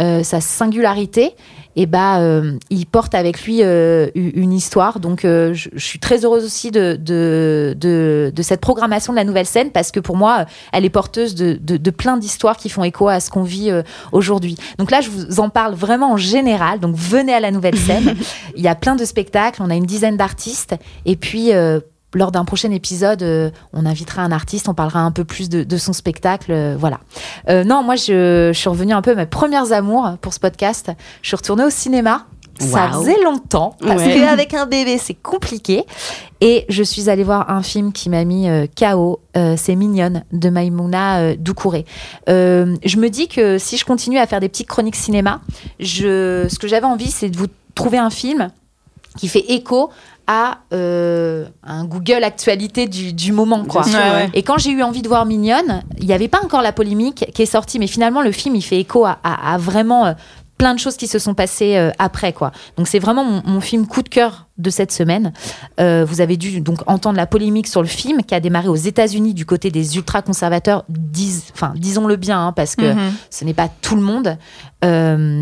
euh, 0.00 0.22
sa 0.22 0.40
singularité, 0.40 1.34
et 1.76 1.86
bah, 1.86 2.20
euh, 2.20 2.58
il 2.70 2.86
porte 2.86 3.14
avec 3.14 3.44
lui 3.44 3.62
euh, 3.62 4.08
une 4.14 4.52
histoire. 4.52 4.98
Donc, 4.98 5.20
je, 5.22 5.52
je 5.54 5.84
suis 5.84 5.98
très 5.98 6.24
heureuse 6.24 6.44
aussi 6.44 6.70
de, 6.70 6.96
de, 7.00 7.76
de, 7.78 8.32
de 8.34 8.42
cette 8.42 8.60
programmation 8.60 9.12
de 9.12 9.18
la 9.18 9.24
nouvelle 9.24 9.46
scène 9.46 9.70
parce 9.70 9.92
que 9.92 10.00
pour 10.00 10.16
moi, 10.16 10.46
elle 10.72 10.84
est 10.84 10.90
porteuse 10.90 11.34
de, 11.34 11.58
de, 11.60 11.90
plein 11.90 12.16
d'histoires 12.16 12.56
qui 12.56 12.68
font 12.70 12.82
écho 12.82 13.08
à 13.08 13.20
ce 13.20 13.30
qu'on 13.30 13.44
vit 13.44 13.70
aujourd'hui. 14.10 14.56
Donc 14.78 14.90
là, 14.90 15.00
je 15.00 15.10
vous 15.10 15.38
en 15.38 15.48
parle 15.48 15.74
vraiment 15.74 16.12
en 16.12 16.16
général. 16.16 16.80
Donc, 16.80 16.96
venez 16.96 17.32
à 17.32 17.40
la 17.40 17.52
nouvelle 17.52 17.78
scène. 17.78 18.16
Il 18.56 18.62
y 18.62 18.68
a 18.68 18.74
plein 18.74 18.96
de 18.96 19.04
spectacles. 19.04 19.62
On 19.62 19.70
a 19.70 19.74
une 19.76 19.86
dizaine 19.86 20.16
d'artistes. 20.16 20.74
Et 21.06 21.14
puis, 21.14 21.50
lors 22.14 22.32
d'un 22.32 22.44
prochain 22.44 22.70
épisode, 22.70 23.22
euh, 23.22 23.50
on 23.72 23.86
invitera 23.86 24.22
un 24.22 24.32
artiste, 24.32 24.68
on 24.68 24.74
parlera 24.74 25.00
un 25.00 25.10
peu 25.12 25.24
plus 25.24 25.48
de, 25.48 25.62
de 25.62 25.76
son 25.76 25.92
spectacle, 25.92 26.50
euh, 26.52 26.76
voilà. 26.78 27.00
Euh, 27.48 27.62
non, 27.64 27.82
moi 27.82 27.96
je, 27.96 28.50
je 28.52 28.58
suis 28.58 28.68
revenue 28.68 28.92
un 28.92 29.02
peu 29.02 29.12
à 29.12 29.14
mes 29.14 29.26
premières 29.26 29.72
amours 29.72 30.16
pour 30.20 30.34
ce 30.34 30.40
podcast. 30.40 30.90
Je 31.22 31.28
suis 31.28 31.36
retournée 31.36 31.64
au 31.64 31.70
cinéma. 31.70 32.26
Ça 32.58 32.90
faisait 32.92 33.16
longtemps 33.24 33.74
parce 33.80 34.02
Ouais. 34.02 34.20
qu'avec 34.20 34.52
un 34.52 34.66
bébé 34.66 34.98
c'est 34.98 35.14
compliqué. 35.14 35.84
Et 36.42 36.66
je 36.68 36.82
suis 36.82 37.08
allée 37.08 37.24
voir 37.24 37.48
un 37.48 37.62
film 37.62 37.90
qui 37.90 38.10
m'a 38.10 38.22
mis 38.26 38.48
KO. 38.78 39.20
c'est 39.56 39.74
Mignonne 39.76 40.24
de 40.32 40.50
Maïmouna 40.50 41.36
Doucouré. 41.36 41.86
Je 42.28 42.96
me 42.98 43.08
dis 43.08 43.28
que 43.28 43.56
si 43.56 43.78
je 43.78 43.86
continue 43.86 44.18
à 44.18 44.26
faire 44.26 44.40
des 44.40 44.50
petites 44.50 44.68
chroniques 44.68 44.96
cinéma, 44.96 45.40
je, 45.78 46.46
ce 46.50 46.58
que 46.58 46.68
j'avais 46.68 46.84
envie 46.84 47.10
c'est 47.10 47.30
de 47.30 47.38
vous 47.38 47.46
trouver 47.74 47.96
un 47.96 48.10
film 48.10 48.50
qui 49.16 49.28
fait 49.28 49.44
écho 49.52 49.90
à 50.32 50.58
euh, 50.72 51.44
un 51.64 51.84
Google 51.84 52.22
actualité 52.22 52.86
du, 52.86 53.12
du 53.12 53.32
moment 53.32 53.64
quoi. 53.64 53.82
Bien 53.82 53.90
sûr, 53.90 53.98
Ouais, 54.00 54.04
ouais. 54.10 54.16
ouais. 54.26 54.30
Et 54.34 54.44
quand 54.44 54.58
j'ai 54.58 54.70
eu 54.70 54.80
envie 54.84 55.02
de 55.02 55.08
voir 55.08 55.26
Mignonne, 55.26 55.82
il 55.98 56.06
n'y 56.06 56.12
avait 56.12 56.28
pas 56.28 56.38
encore 56.44 56.62
la 56.62 56.70
polémique 56.72 57.26
qui 57.34 57.42
est 57.42 57.46
sortie, 57.46 57.80
mais 57.80 57.88
finalement 57.88 58.22
le 58.22 58.30
film 58.30 58.54
il 58.54 58.62
fait 58.62 58.78
écho 58.78 59.04
à, 59.04 59.18
à- 59.24 59.54
à 59.54 59.58
vraiment 59.58 60.06
euh, 60.06 60.12
plein 60.56 60.72
de 60.74 60.78
choses 60.78 60.96
qui 60.96 61.08
se 61.08 61.18
sont 61.18 61.34
passées 61.34 61.76
euh, 61.76 61.90
après 61.98 62.32
quoi. 62.32 62.52
Donc 62.76 62.86
c'est 62.86 63.00
vraiment 63.00 63.24
mon, 63.24 63.42
mon 63.44 63.60
film 63.60 63.88
coup 63.88 64.02
de 64.02 64.08
cœur 64.08 64.46
de 64.60 64.70
cette 64.70 64.92
semaine. 64.92 65.32
Euh, 65.80 66.04
vous 66.06 66.20
avez 66.20 66.36
dû 66.36 66.60
donc 66.60 66.78
entendre 66.86 67.16
la 67.16 67.26
polémique 67.26 67.66
sur 67.66 67.82
le 67.82 67.88
film 67.88 68.22
qui 68.22 68.34
a 68.34 68.40
démarré 68.40 68.68
aux 68.68 68.74
États-Unis 68.76 69.34
du 69.34 69.46
côté 69.46 69.70
des 69.70 69.96
ultra 69.96 70.22
conservateurs. 70.22 70.84
Dis, 70.88 71.42
enfin 71.52 71.72
disons-le 71.76 72.16
bien 72.16 72.46
hein, 72.48 72.52
parce 72.52 72.76
que 72.76 72.92
Mhm. 72.92 73.12
ce 73.30 73.44
n'est 73.44 73.54
pas 73.54 73.68
tout 73.82 73.96
le 73.96 74.02
monde, 74.02 74.36
euh, 74.84 75.40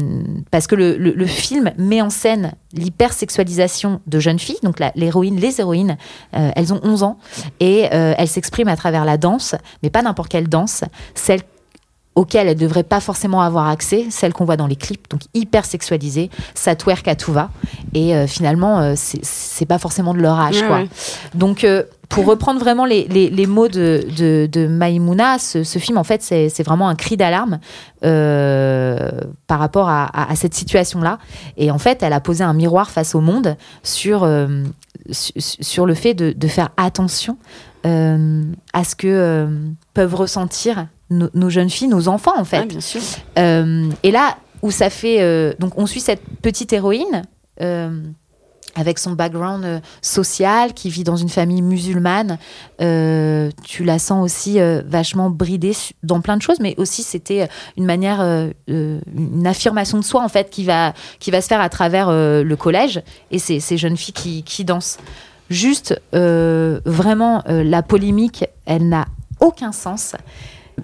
parce 0.50 0.66
que 0.66 0.74
le, 0.74 0.96
le- 0.96 1.12
le 1.14 1.26
film 1.26 1.72
met 1.78 2.00
en 2.02 2.10
scène 2.10 2.52
l'hypersexualisation 2.74 4.00
de 4.06 4.20
jeunes 4.20 4.38
filles, 4.38 4.58
donc 4.62 4.76
l'héroïne, 4.94 5.38
les 5.40 5.60
héroïnes, 5.60 5.96
euh, 6.36 6.50
elles 6.54 6.72
ont 6.72 6.80
11 6.82 7.02
ans, 7.02 7.18
et 7.60 7.80
elles 7.90 8.28
s'expriment 8.28 8.68
à 8.68 8.76
travers 8.76 9.04
la 9.04 9.16
danse, 9.16 9.54
mais 9.82 9.90
pas 9.90 10.02
n'importe 10.02 10.28
quelle 10.30 10.48
danse, 10.48 10.84
celle 11.14 11.40
auxquelles 12.18 12.48
elles 12.48 12.56
ne 12.56 12.60
devraient 12.62 12.82
pas 12.82 13.00
forcément 13.00 13.40
avoir 13.42 13.68
accès, 13.68 14.06
celles 14.10 14.32
qu'on 14.32 14.44
voit 14.44 14.56
dans 14.56 14.66
les 14.66 14.76
clips, 14.76 15.08
donc 15.10 15.20
hyper 15.34 15.64
sexualisées, 15.64 16.30
ça 16.54 16.74
twerk 16.74 17.06
à 17.08 17.14
tout 17.14 17.32
va, 17.32 17.50
et 17.94 18.14
euh, 18.16 18.26
finalement, 18.26 18.80
euh, 18.80 18.94
c'est- 18.96 19.66
pas 19.66 19.78
forcément 19.78 20.14
de 20.14 20.20
leur 20.20 20.38
âge, 20.40 20.60
Ouais, 20.62 20.66
quoi. 20.66 20.76
ouais. 20.78 20.88
Donc, 21.34 21.62
euh, 21.64 21.82
pour 22.08 22.24
reprendre 22.24 22.58
vraiment 22.58 22.86
les, 22.86 23.06
les- 23.08 23.28
les 23.28 23.46
mots 23.46 23.68
de, 23.68 24.02
de, 24.16 24.48
de 24.50 24.66
Maïmouna, 24.66 25.38
ce, 25.38 25.62
ce 25.62 25.78
film, 25.78 25.98
en 25.98 26.04
fait, 26.04 26.22
c'est 26.22 26.62
vraiment 26.62 26.88
un 26.88 26.94
cri 26.94 27.16
d'alarme 27.18 27.60
euh, 28.04 29.10
par 29.46 29.58
rapport 29.58 29.88
à, 29.88 30.04
à- 30.06 30.32
à 30.32 30.34
cette 30.36 30.54
situation-là. 30.54 31.18
Et 31.56 31.70
en 31.70 31.78
fait, 31.78 32.02
elle 32.02 32.12
a 32.14 32.20
posé 32.20 32.42
un 32.44 32.54
miroir 32.54 32.90
face 32.90 33.14
au 33.14 33.20
monde 33.20 33.56
sur, 33.82 34.24
euh, 34.24 34.64
su- 35.10 35.32
sur 35.36 35.84
le 35.86 35.94
fait 35.94 36.14
de, 36.14 36.32
de 36.32 36.48
faire 36.48 36.70
attention 36.78 37.36
euh, 37.86 38.42
à 38.72 38.84
ce 38.84 38.96
que 38.96 39.46
peuvent 39.94 40.14
ressentir 40.14 40.86
nos, 41.10 41.28
nos 41.34 41.50
jeunes 41.50 41.70
filles, 41.70 41.88
nos 41.88 42.08
enfants, 42.08 42.38
en 42.38 42.44
fait. 42.44 42.60
Ouais, 42.60 42.66
bien 42.66 42.80
sûr. 42.80 43.00
Euh, 43.38 43.88
et 44.02 44.10
là 44.10 44.36
où 44.62 44.70
ça 44.70 44.90
fait. 44.90 45.20
euh, 45.20 45.52
donc, 45.58 45.78
on 45.78 45.86
suit 45.86 46.00
cette 46.00 46.22
petite 46.42 46.72
héroïne. 46.72 47.22
euh, 47.62 48.00
avec 48.74 49.00
son 49.00 49.12
background 49.12 49.82
social, 50.02 50.72
qui 50.72 50.88
vit 50.88 51.02
dans 51.02 51.16
une 51.16 51.30
famille 51.30 51.62
musulmane, 51.62 52.38
tu 52.78 53.82
la 53.84 53.98
sens 53.98 54.24
aussi 54.24 54.58
vachement 54.86 55.30
bridée 55.30 55.72
dans 56.04 56.20
plein 56.20 56.36
de 56.36 56.42
choses, 56.42 56.60
mais 56.60 56.76
aussi 56.76 57.02
c'était 57.02 57.48
une 57.76 57.86
manière, 57.86 58.20
une 58.68 59.46
affirmation 59.46 59.98
de 59.98 60.04
soi 60.04 60.22
en 60.22 60.28
fait 60.28 60.48
qui 60.50 60.62
va 60.62 60.92
qui 61.18 61.32
va 61.32 61.40
se 61.40 61.48
faire 61.48 61.60
à 61.60 61.68
travers 61.70 62.08
le 62.12 62.54
collège 62.54 63.02
et 63.32 63.40
ces, 63.40 63.58
ces 63.58 63.78
jeunes 63.78 63.96
filles 63.96 64.14
qui, 64.14 64.42
qui 64.44 64.64
dansent. 64.64 64.98
Juste, 65.50 66.00
vraiment, 66.12 67.42
la 67.48 67.82
polémique, 67.82 68.44
elle 68.64 68.88
n'a 68.88 69.06
aucun 69.40 69.72
sens. 69.72 70.14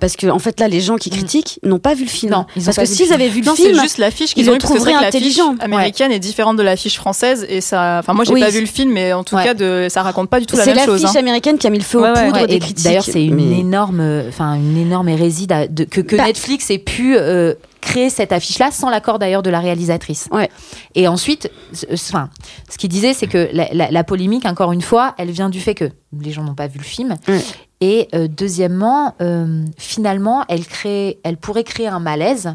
Parce 0.01 0.17
que 0.17 0.27
en 0.27 0.39
fait 0.39 0.59
là, 0.61 0.69
les 0.69 0.81
gens 0.81 0.97
qui 0.97 1.11
critiquent 1.11 1.59
n'ont 1.63 1.79
pas 1.79 1.95
vu 1.95 2.05
le 2.05 2.11
film. 2.11 2.31
Mm. 2.33 2.35
Non, 2.35 2.47
ils 2.57 2.65
Parce 2.65 2.77
que 2.77 2.85
s'ils 2.87 2.97
film. 3.07 3.13
avaient 3.13 3.29
vu 3.29 3.41
le 3.41 3.47
Non, 3.47 3.55
c'est 3.57 3.63
film, 3.69 3.81
juste 3.81 3.99
l'affiche 3.99 4.31
ils 4.33 4.35
qu'ils 4.35 4.51
ont 4.51 4.55
eu 4.55 4.59
parce 4.59 4.73
que 4.73 4.79
c'est 4.79 4.85
vrai 4.85 4.93
trouveraient 4.93 5.11
que 5.11 5.15
l'affiche 5.17 5.39
intelligent. 5.39 5.57
américaine 5.61 6.13
est 6.13 6.19
différente 6.19 6.57
de 6.57 6.63
l'affiche 6.63 6.97
française 6.97 7.47
et 7.49 7.61
ça. 7.61 7.99
Enfin, 8.01 8.13
moi, 8.15 8.25
j'ai 8.25 8.33
Oui. 8.33 8.41
pas 8.41 8.51
vu 8.51 8.61
le 8.61 8.67
film, 8.67 8.93
mais 8.93 9.13
en 9.13 9.25
tout 9.25 9.37
Ouais. 9.37 9.45
cas, 9.45 9.55
de, 9.55 9.87
ça 9.91 10.03
raconte 10.03 10.29
pas 10.31 10.41
du 10.41 10.47
tout 10.47 10.57
la 10.57 10.65
c'est 10.65 10.75
même 10.75 10.85
chose. 10.85 11.03
l'affiche 11.03 11.17
hein. 11.17 11.21
américaine 11.21 11.59
qui 11.59 11.67
a 11.67 11.71
mis 11.71 11.79
le 11.79 11.85
feu 11.85 12.01
Ouais, 12.01 12.11
aux 12.11 12.15
ouais. 12.15 12.25
poudres 12.27 12.41
Ouais, 12.41 12.47
des 12.47 12.55
et 12.55 12.59
critiques. 12.59 12.85
D'ailleurs, 12.85 13.05
c'est 13.05 13.25
une 13.25 13.35
mais- 13.37 13.61
énorme, 13.61 14.23
enfin 14.29 14.55
une 14.55 14.77
énorme 14.77 15.09
hérésie 15.09 15.47
de- 15.47 15.85
que, 15.85 16.01
que 16.01 16.17
Bah. 16.17 16.27
Netflix 16.27 16.71
ait 16.71 16.79
pu 16.79 17.17
euh, 17.17 17.55
créer 17.81 18.09
cette 18.11 18.33
affiche-là 18.33 18.71
sans 18.71 18.89
l'accord 18.91 19.19
d'ailleurs 19.19 19.43
de 19.43 19.51
la 19.51 19.61
réalisatrice. 19.61 20.29
Ouais. 20.33 20.49
Et 20.95 21.07
ensuite, 21.07 21.51
ce- 21.73 21.85
enfin, 21.93 22.31
ce 22.71 22.79
qu'il 22.79 22.89
disait, 22.89 23.13
c'est 23.13 23.27
que 23.27 23.49
la, 23.53 23.69
la- 23.73 23.91
la 23.91 24.05
polémique, 24.05 24.47
encore 24.47 24.73
une 24.73 24.81
fois, 24.83 25.15
elle 25.19 25.31
vient 25.31 25.51
du 25.51 25.61
fait 25.61 25.75
que 25.75 25.91
les 26.19 26.33
gens 26.33 26.43
n'ont 26.45 26.55
pas 26.55 26.67
vu 26.67 26.79
le 26.79 26.85
film. 26.85 27.15
Ouais. 27.29 27.41
Et 27.81 28.09
euh, 28.15 28.29
deuxièmement, 28.29 29.15
euh, 29.21 29.65
finalement, 29.77 30.45
elle 30.49 30.67
crée, 30.67 31.19
elle 31.23 31.37
pourrait 31.37 31.65
créer 31.65 31.89
un 31.89 32.01
malaise. 32.01 32.55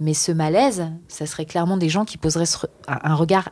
Mais 0.00 0.14
ce 0.14 0.32
malaise, 0.32 0.88
ça 1.08 1.26
serait 1.26 1.44
clairement 1.44 1.76
des 1.76 1.88
gens 1.88 2.04
qui 2.04 2.18
poseraient 2.18 2.46
ce 2.46 2.58
un 2.88 3.14
regard 3.14 3.50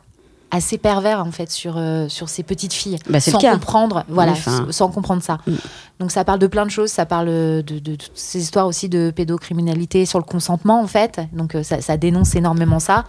assez 0.51 0.77
pervers 0.77 1.25
en 1.25 1.31
fait 1.31 1.49
sur 1.49 1.75
euh, 1.77 2.09
sur 2.09 2.29
ces 2.29 2.43
petites 2.43 2.73
filles. 2.73 2.97
Bah, 3.09 3.19
sans 3.21 3.39
comprendre 3.39 4.03
voilà 4.09 4.33
Enfin. 4.33 4.67
sans 4.69 4.89
comprendre 4.89 5.23
ça. 5.23 5.39
Mm. 5.47 5.53
donc 5.99 6.11
ça 6.11 6.25
parle 6.25 6.39
de 6.39 6.47
plein 6.47 6.65
de 6.65 6.71
choses. 6.71 6.89
Ça 6.91 7.05
parle 7.05 7.27
de, 7.27 7.63
de, 7.65 7.79
de 7.79 7.95
toutes 7.95 8.11
ces 8.15 8.41
histoires 8.41 8.67
aussi 8.67 8.89
de 8.89 9.11
pédocriminalité 9.15 10.05
sur 10.05 10.19
le 10.19 10.25
consentement 10.25 10.81
en 10.81 10.87
fait. 10.87 11.21
Donc 11.31 11.55
ça, 11.63 11.81
ça 11.81 11.97
dénonce 11.97 12.35
énormément 12.35 12.79
ça. 12.79 13.05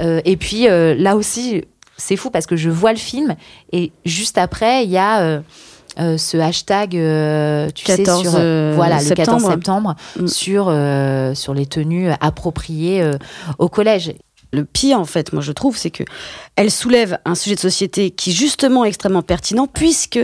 Euh, 0.00 0.20
et 0.24 0.38
puis 0.38 0.68
euh, 0.68 0.94
là 0.94 1.16
aussi 1.16 1.62
c'est 1.98 2.16
fou 2.16 2.30
parce 2.30 2.46
que 2.46 2.56
je 2.56 2.70
vois 2.70 2.92
le 2.92 2.98
film. 2.98 3.36
Et 3.72 3.92
juste 4.06 4.38
après 4.38 4.84
il 4.84 4.90
y 4.90 4.98
a 4.98 5.42
euh, 5.98 6.18
ce 6.18 6.36
hashtag, 6.36 6.96
euh, 6.96 7.68
tu 7.74 7.84
14, 7.84 8.22
sais, 8.22 8.28
sur 8.28 8.38
euh, 8.38 8.72
voilà, 8.76 9.02
le 9.02 9.14
14 9.14 9.44
septembre. 9.44 9.96
Mm. 10.18 10.26
sur, 10.26 10.74
sur 11.34 11.54
les 11.54 11.66
tenues 11.66 12.10
appropriées 12.20 13.10
au 13.58 13.68
collège. 13.68 14.14
Le 14.52 14.64
pire, 14.64 15.00
en 15.00 15.04
fait, 15.04 15.32
moi 15.32 15.42
je 15.42 15.52
trouve, 15.52 15.76
c'est 15.76 15.90
que 15.90 16.04
elle 16.54 16.70
soulève 16.70 17.18
un 17.24 17.34
sujet 17.34 17.56
de 17.56 17.60
société 17.60 18.10
qui 18.10 18.32
justement 18.32 18.84
est 18.84 18.88
extrêmement 18.88 19.22
pertinent, 19.22 19.66
puisque, 19.66 20.20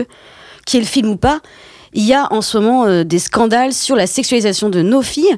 qui 0.65 0.77
est 0.77 0.79
le 0.79 0.85
film 0.85 1.09
ou 1.09 1.17
pas, 1.17 1.41
il 1.93 2.03
y 2.03 2.13
a 2.13 2.31
en 2.31 2.41
ce 2.41 2.57
moment 2.57 3.03
des 3.03 3.19
scandales 3.19 3.73
sur 3.73 3.95
la 3.95 4.07
sexualisation 4.07 4.69
de 4.69 4.81
nos 4.81 5.01
filles. 5.01 5.37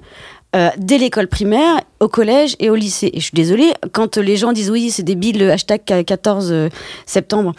euh, 0.56 0.69
dès 0.78 0.98
l'école 0.98 1.28
primaire, 1.28 1.82
au 2.00 2.08
collège 2.08 2.56
et 2.60 2.69
au 2.69 2.76
lycée. 2.76 3.10
Et 3.13 3.19
je 3.19 3.26
suis 3.26 3.36
désolée, 3.36 3.74
quand 3.91 4.17
les 4.17 4.38
gens 4.38 4.54
disent 4.54 4.71
oui, 4.71 4.89
c'est 4.89 5.04
débile, 5.04 5.38
le 5.39 5.52
hashtag 5.52 5.84
14 6.06 6.69
septembre, 7.06 7.54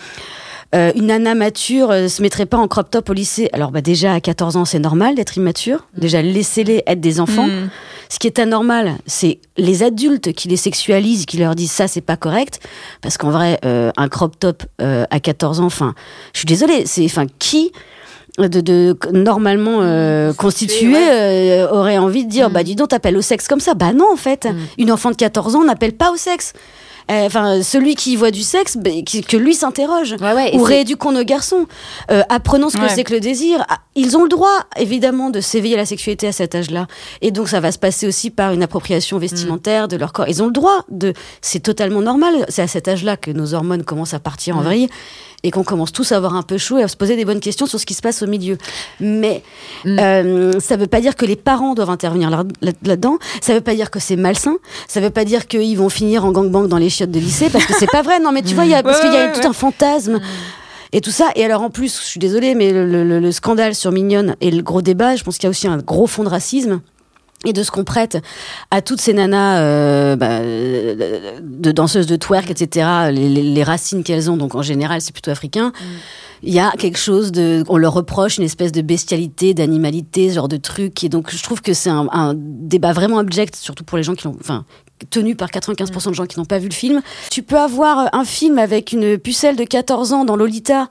euh, 0.74 0.92
une 0.96 1.06
nana 1.06 1.34
mature 1.34 1.90
euh, 1.90 2.08
se 2.08 2.20
mettrait 2.22 2.46
pas 2.46 2.56
en 2.58 2.66
crop 2.68 2.90
top 2.90 3.08
au 3.10 3.12
lycée. 3.12 3.48
Alors 3.52 3.70
bah 3.70 3.80
déjà 3.80 4.12
à 4.14 4.20
14 4.20 4.56
ans, 4.56 4.64
c'est 4.64 4.78
normal 4.78 5.14
d'être 5.14 5.36
immature. 5.36 5.86
Déjà 5.96 6.22
laissez-les 6.22 6.82
être 6.86 7.00
des 7.00 7.20
enfants. 7.20 7.46
Mm. 7.46 7.70
Ce 8.08 8.18
qui 8.18 8.26
est 8.26 8.38
anormal, 8.38 8.94
c'est 9.06 9.38
les 9.56 9.82
adultes 9.82 10.32
qui 10.32 10.48
les 10.48 10.56
sexualisent, 10.56 11.26
qui 11.26 11.38
leur 11.38 11.54
disent 11.54 11.72
ça, 11.72 11.88
c'est 11.88 12.00
pas 12.00 12.16
correct. 12.16 12.60
Parce 13.02 13.16
qu'en 13.18 13.30
vrai, 13.30 13.58
euh, 13.64 13.90
un 13.96 14.08
crop 14.08 14.38
top 14.38 14.62
euh, 14.80 15.04
à 15.10 15.18
14 15.20 15.60
ans, 15.60 15.64
enfin, 15.66 15.94
je 16.32 16.38
suis 16.40 16.46
désolée, 16.46 16.84
c'est, 16.86 17.04
enfin, 17.04 17.26
qui 17.38 17.72
de, 18.38 18.60
de 18.60 18.96
normalement 19.12 19.78
euh, 19.80 20.32
constitué 20.34 20.94
euh, 20.96 21.68
aurait 21.70 21.98
envie 21.98 22.24
de 22.26 22.30
dire, 22.30 22.50
Mm. 22.50 22.52
bah 22.52 22.62
dis 22.62 22.76
donc, 22.76 22.88
t'appelles 22.90 23.16
au 23.16 23.22
sexe 23.22 23.48
comme 23.48 23.60
ça 23.60 23.74
Bah 23.74 23.92
non, 23.92 24.06
en 24.12 24.16
fait, 24.16 24.44
Mm. 24.44 24.56
une 24.78 24.92
enfant 24.92 25.10
de 25.10 25.16
14 25.16 25.56
ans 25.56 25.64
n'appelle 25.64 25.92
pas 25.94 26.12
au 26.12 26.16
sexe. 26.16 26.52
Euh, 27.10 27.26
Enfin, 27.26 27.62
celui 27.62 27.94
qui 27.94 28.16
voit 28.16 28.30
du 28.30 28.42
sexe, 28.42 28.76
bah, 28.76 28.90
qui- 29.04 29.22
que 29.22 29.36
lui 29.36 29.54
s'interroge 29.54 30.16
Ouais, 30.20 30.32
ouais, 30.32 30.56
ou 30.56 30.62
rééduquons 30.62 31.12
nos 31.12 31.24
garçons, 31.24 31.66
euh, 32.10 32.22
apprenons 32.28 32.68
ce 32.70 32.76
que 32.76 32.82
Ouais. 32.82 32.88
c'est 32.88 33.04
que 33.04 33.12
le 33.14 33.20
désir. 33.20 33.64
Ah, 33.68 33.78
Ils 33.98 34.14
ont 34.16 34.24
le 34.24 34.28
droit, 34.28 34.66
évidemment, 34.76 35.30
de 35.30 35.40
s'éveiller 35.40 35.74
à 35.74 35.78
la 35.78 35.86
sexualité 35.86 36.26
à 36.26 36.32
cet 36.32 36.54
âge-là. 36.54 36.86
Et 37.22 37.30
donc, 37.30 37.48
ça 37.48 37.60
va 37.60 37.72
se 37.72 37.78
passer 37.78 38.06
aussi 38.06 38.28
par 38.30 38.52
une 38.52 38.62
appropriation 38.62 39.16
vestimentaire 39.18 39.88
de 39.88 39.96
leur 39.96 40.12
corps. 40.12 40.28
Ils 40.28 40.42
ont 40.42 40.46
le 40.46 40.52
droit 40.52 40.84
de. 40.90 41.14
C'est 41.40 41.60
totalement 41.60 42.02
normal. 42.02 42.44
C'est 42.50 42.60
à 42.60 42.66
cet 42.66 42.88
âge-là 42.88 43.16
que 43.16 43.30
nos 43.30 43.54
hormones 43.54 43.84
commencent 43.84 44.12
à 44.12 44.18
partir 44.18 44.58
en 44.58 44.60
vrille 44.60 44.88
et 45.42 45.50
qu'on 45.50 45.64
commence 45.64 45.92
tous 45.92 46.12
à 46.12 46.16
avoir 46.16 46.34
un 46.34 46.42
peu 46.42 46.58
chaud 46.58 46.76
et 46.76 46.82
à 46.82 46.88
se 46.88 46.96
poser 46.96 47.16
des 47.16 47.24
bonnes 47.24 47.40
questions 47.40 47.64
sur 47.66 47.78
ce 47.80 47.86
qui 47.86 47.94
se 47.94 48.02
passe 48.02 48.20
au 48.22 48.26
milieu. 48.26 48.58
Mais 49.00 49.42
Mm. 49.84 49.98
euh, 49.98 50.60
ça 50.60 50.76
veut 50.76 50.86
pas 50.88 51.00
dire 51.00 51.14
que 51.16 51.24
les 51.24 51.36
parents 51.36 51.72
doivent 51.74 51.90
intervenir 51.90 52.28
là- 52.30 52.44
là- 52.60 52.72
là-dedans. 52.84 53.16
Ça 53.40 53.54
veut 53.54 53.60
pas 53.62 53.74
dire 53.74 53.90
que 53.90 53.98
c'est 54.00 54.16
malsain. 54.16 54.56
Ça 54.88 55.00
veut 55.00 55.10
pas 55.10 55.24
dire 55.24 55.46
qu'ils 55.46 55.76
vont 55.78 55.88
finir 55.88 56.24
en 56.26 56.32
gangbang 56.32 56.66
dans 56.68 56.78
les 56.78 56.90
chiottes 56.96 57.10
de 57.10 57.20
lycée 57.20 57.48
parce 57.50 57.64
que 57.66 57.74
c'est 57.78 57.90
pas 57.90 58.02
vrai. 58.02 58.18
Non, 58.20 58.32
mais 58.32 58.42
tu 58.42 58.54
vois, 58.54 58.64
il 58.64 58.70
y 58.70 58.74
a, 58.74 58.82
parce 58.82 58.98
Ouais, 58.98 59.04
qu'il 59.04 59.12
y 59.14 59.16
a 59.16 59.26
ouais, 59.26 59.32
tout 59.32 59.40
ouais. 59.40 59.46
un 59.46 59.52
fantasme. 59.52 60.20
Et 60.92 61.00
tout 61.00 61.10
ça. 61.10 61.30
Et 61.34 61.44
alors, 61.44 61.62
en 61.62 61.70
plus, 61.70 61.98
je 62.00 62.04
suis 62.04 62.20
désolée, 62.20 62.54
mais 62.54 62.72
le, 62.72 62.86
le- 62.86 63.20
le 63.20 63.32
scandale 63.32 63.74
sur 63.74 63.90
Mignonne 63.92 64.36
et 64.40 64.50
le 64.50 64.62
gros 64.62 64.82
débat, 64.82 65.16
je 65.16 65.24
pense 65.24 65.36
qu'il 65.36 65.44
y 65.44 65.46
a 65.48 65.50
aussi 65.50 65.66
un 65.66 65.78
gros 65.78 66.06
fond 66.06 66.22
de 66.24 66.28
racisme. 66.28 66.80
Et 67.44 67.52
de 67.52 67.62
ce 67.62 67.70
qu'on 67.70 67.84
prête 67.84 68.18
à 68.70 68.80
toutes 68.80 69.00
ces 69.00 69.12
nanas 69.12 69.60
euh, 69.60 70.16
bah, 70.16 70.40
de 70.40 71.70
danseuses 71.70 72.06
de 72.06 72.16
twerk, 72.16 72.50
etc., 72.50 72.86
les, 73.12 73.28
les- 73.28 73.42
les 73.42 73.62
racines 73.62 74.02
qu'elles 74.04 74.30
ont, 74.30 74.36
donc 74.38 74.54
en 74.54 74.62
général 74.62 75.00
c'est 75.02 75.12
plutôt 75.12 75.30
africain, 75.30 75.70
il 76.42 76.52
y 76.54 76.58
a 76.58 76.70
quelque 76.78 76.98
chose 76.98 77.32
de. 77.32 77.62
On 77.68 77.76
leur 77.76 77.92
reproche 77.92 78.38
une 78.38 78.44
espèce 78.44 78.72
de 78.72 78.80
bestialité, 78.80 79.52
d'animalité, 79.54 80.30
ce 80.30 80.34
genre 80.36 80.48
de 80.48 80.56
truc. 80.56 81.04
Et 81.04 81.08
donc 81.08 81.30
je 81.34 81.42
trouve 81.42 81.60
que 81.60 81.74
c'est 81.74 81.90
un, 81.90 82.08
un 82.10 82.32
débat 82.36 82.92
vraiment 82.92 83.18
abject, 83.18 83.54
surtout 83.54 83.84
pour 83.84 83.98
les 83.98 84.02
gens 84.02 84.14
qui. 84.14 84.26
Enfin, 84.28 84.64
tenu 85.10 85.34
par 85.36 85.50
95% 85.50 86.08
de 86.08 86.14
gens 86.14 86.24
qui 86.26 86.38
n'ont 86.38 86.44
pas 86.46 86.58
vu 86.58 86.68
le 86.68 86.74
film. 86.74 87.02
Tu 87.30 87.42
peux 87.42 87.58
avoir 87.58 88.08
un 88.14 88.24
film 88.24 88.58
avec 88.58 88.92
une 88.92 89.18
pucelle 89.18 89.54
de 89.56 89.64
14 89.64 90.12
ans 90.14 90.24
dans 90.24 90.36
Lolita 90.36 90.88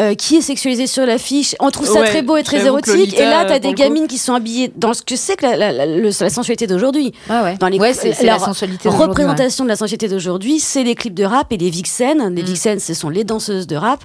euh, 0.00 0.14
qui 0.14 0.36
est 0.36 0.40
sexualisée 0.40 0.86
sur 0.86 1.04
l'affiche. 1.04 1.54
On 1.60 1.70
trouve 1.70 1.86
ça 1.86 2.00
Ouais, 2.00 2.06
très 2.08 2.22
beau 2.22 2.36
et 2.38 2.42
très 2.42 2.64
érotique. 2.64 2.94
Lolita, 2.94 3.22
et 3.22 3.26
là, 3.28 3.44
t'as 3.44 3.52
pour 3.54 3.60
des 3.60 3.68
coup- 3.68 3.74
gamines 3.74 4.06
qui 4.08 4.16
sont 4.18 4.32
habillées 4.34 4.72
dans 4.76 4.94
ce 4.94 5.02
que 5.02 5.16
c'est 5.16 5.36
que 5.36 5.44
la, 5.44 5.56
la, 5.56 5.72
la- 5.72 5.86
le- 5.86 6.10
la 6.18 6.30
sensualité 6.30 6.66
d'aujourd'hui. 6.66 7.12
Ouais, 7.28 7.40
ouais. 7.42 7.56
Dans 7.58 7.68
les- 7.68 7.78
Ouais, 7.78 7.92
c'est 7.92 8.22
la 8.24 8.38
sensualité 8.38 8.88
ouais. 8.88 8.94
représentation 8.96 9.64
de 9.64 9.68
la 9.68 9.76
sensualité 9.76 10.08
d'aujourd'hui, 10.08 10.58
c'est 10.58 10.82
les 10.82 10.94
clips 10.94 11.14
de 11.14 11.24
rap 11.24 11.52
et 11.52 11.58
les 11.58 11.68
vixens. 11.70 12.16
Les 12.30 12.42
Mm. 12.42 12.46
vixens, 12.46 12.82
ce 12.84 12.94
sont 12.94 13.10
les 13.10 13.24
danseuses 13.24 13.66
de 13.66 13.76
rap 13.76 14.02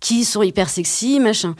qui 0.00 0.24
sont 0.24 0.42
hyper 0.42 0.68
sexy, 0.68 1.18
machin. 1.18 1.54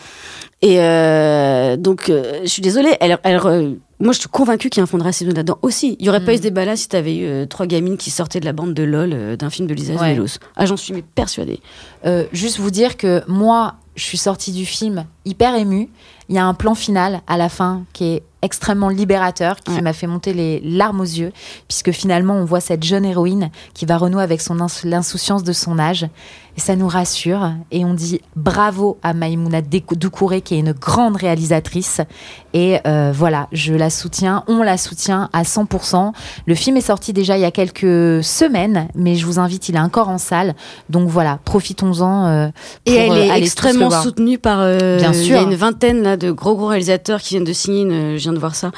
Et 0.62 0.80
euh, 0.80 1.76
donc, 1.76 2.10
euh, 2.10 2.40
je 2.42 2.48
suis 2.48 2.62
désolée. 2.62 2.94
Elle, 3.00 3.18
elle, 3.22 3.76
moi, 4.00 4.12
je 4.12 4.20
suis 4.20 4.28
convaincue 4.28 4.70
qu'il 4.70 4.80
y 4.80 4.82
a 4.82 4.84
un 4.84 4.86
fond 4.86 4.98
de 4.98 5.02
racisme 5.02 5.32
là-dedans 5.32 5.58
aussi. 5.62 5.96
Il 6.00 6.06
y 6.06 6.08
aurait 6.08 6.24
pas 6.24 6.32
Mm. 6.32 6.34
eu 6.34 6.38
ce 6.38 6.42
débat-là 6.42 6.76
si 6.76 6.88
t'avais 6.88 7.16
eu 7.16 7.26
euh, 7.26 7.46
trois 7.46 7.66
gamines 7.66 7.96
qui 7.96 8.10
sortaient 8.10 8.40
de 8.40 8.44
la 8.46 8.52
bande 8.52 8.72
de 8.74 8.82
LOL 8.82 9.10
euh, 9.12 9.36
d'un 9.36 9.50
film 9.50 9.68
de 9.68 9.74
Lisa 9.74 9.94
Ouais. 9.94 10.18
Ah, 10.56 10.66
j'en 10.66 10.76
suis 10.76 10.92
mais 10.94 11.02
persuadée. 11.02 11.60
Euh, 12.06 12.24
juste 12.32 12.58
vous 12.58 12.70
dire 12.70 12.96
que 12.96 13.22
moi, 13.28 13.74
je 13.96 14.04
suis 14.04 14.18
sortie 14.18 14.52
du 14.52 14.64
film 14.64 15.04
hyper 15.24 15.54
émue. 15.54 15.90
Il 16.28 16.34
y 16.36 16.38
a 16.38 16.44
un 16.46 16.54
plan 16.54 16.74
final 16.74 17.20
à 17.26 17.36
la 17.36 17.48
fin 17.48 17.84
qui 17.92 18.04
est 18.04 18.22
extrêmement 18.42 18.88
libérateur, 18.88 19.56
qui 19.60 19.72
Ouais. 19.72 19.82
m'a 19.82 19.92
fait 19.92 20.06
monter 20.06 20.32
les 20.32 20.60
larmes 20.60 21.00
aux 21.00 21.04
yeux, 21.04 21.32
puisque 21.68 21.90
finalement 21.92 22.34
on 22.34 22.44
voit 22.44 22.60
cette 22.60 22.82
jeune 22.84 23.04
héroïne 23.04 23.50
qui 23.74 23.86
va 23.86 23.96
renouer 23.98 24.22
avec 24.22 24.40
son 24.40 24.60
ins- 24.60 24.66
l'insouciance 24.84 25.42
de 25.44 25.52
son 25.52 25.78
âge. 25.78 26.06
Et 26.56 26.60
ça 26.60 26.74
nous 26.74 26.88
rassure. 26.88 27.52
Et 27.70 27.84
on 27.84 27.94
dit 27.94 28.20
bravo 28.34 28.98
à 29.04 29.14
Maïmouna 29.14 29.60
Doucouré, 29.62 30.40
qui 30.40 30.56
est 30.56 30.58
une 30.58 30.72
grande 30.72 31.14
réalisatrice. 31.16 32.00
Et 32.54 32.78
euh, 32.88 33.12
voilà, 33.14 33.46
je 33.52 33.72
la 33.72 33.88
soutiens, 33.88 34.42
on 34.48 34.62
la 34.64 34.76
soutient 34.76 35.30
à 35.32 35.44
100%. 35.44 36.12
Le 36.46 36.54
film 36.56 36.76
est 36.76 36.80
sorti 36.80 37.12
déjà 37.12 37.38
il 37.38 37.42
y 37.42 37.44
a 37.44 37.52
quelques 37.52 38.22
semaines, 38.24 38.88
mais 38.96 39.14
je 39.14 39.26
vous 39.26 39.38
invite, 39.38 39.68
il 39.68 39.76
est 39.76 39.80
encore 39.80 40.08
en 40.08 40.18
salle. 40.18 40.54
Donc 40.88 41.08
voilà, 41.08 41.38
profitons-en. 41.44 42.26
euh, 42.26 42.48
Et 42.84 42.94
elle 42.96 43.10
euh, 43.12 43.14
est 43.34 43.38
le 43.38 43.44
extrêmement 43.44 43.90
soutenue 44.02 44.38
par. 44.38 44.58
euh, 44.60 44.98
Bien 44.98 45.12
Il 45.12 45.20
y 45.22 45.24
sûr. 45.26 45.38
a 45.38 45.42
une 45.42 45.54
vingtaine 45.54 46.02
là, 46.02 46.16
de 46.16 46.32
gros 46.32 46.56
gros 46.56 46.66
réalisateurs 46.66 47.20
qui 47.20 47.34
viennent 47.34 47.44
de 47.44 47.52
signer, 47.52 47.82
une- 47.82 48.18
de 48.32 48.38
voir 48.38 48.54
ça, 48.54 48.70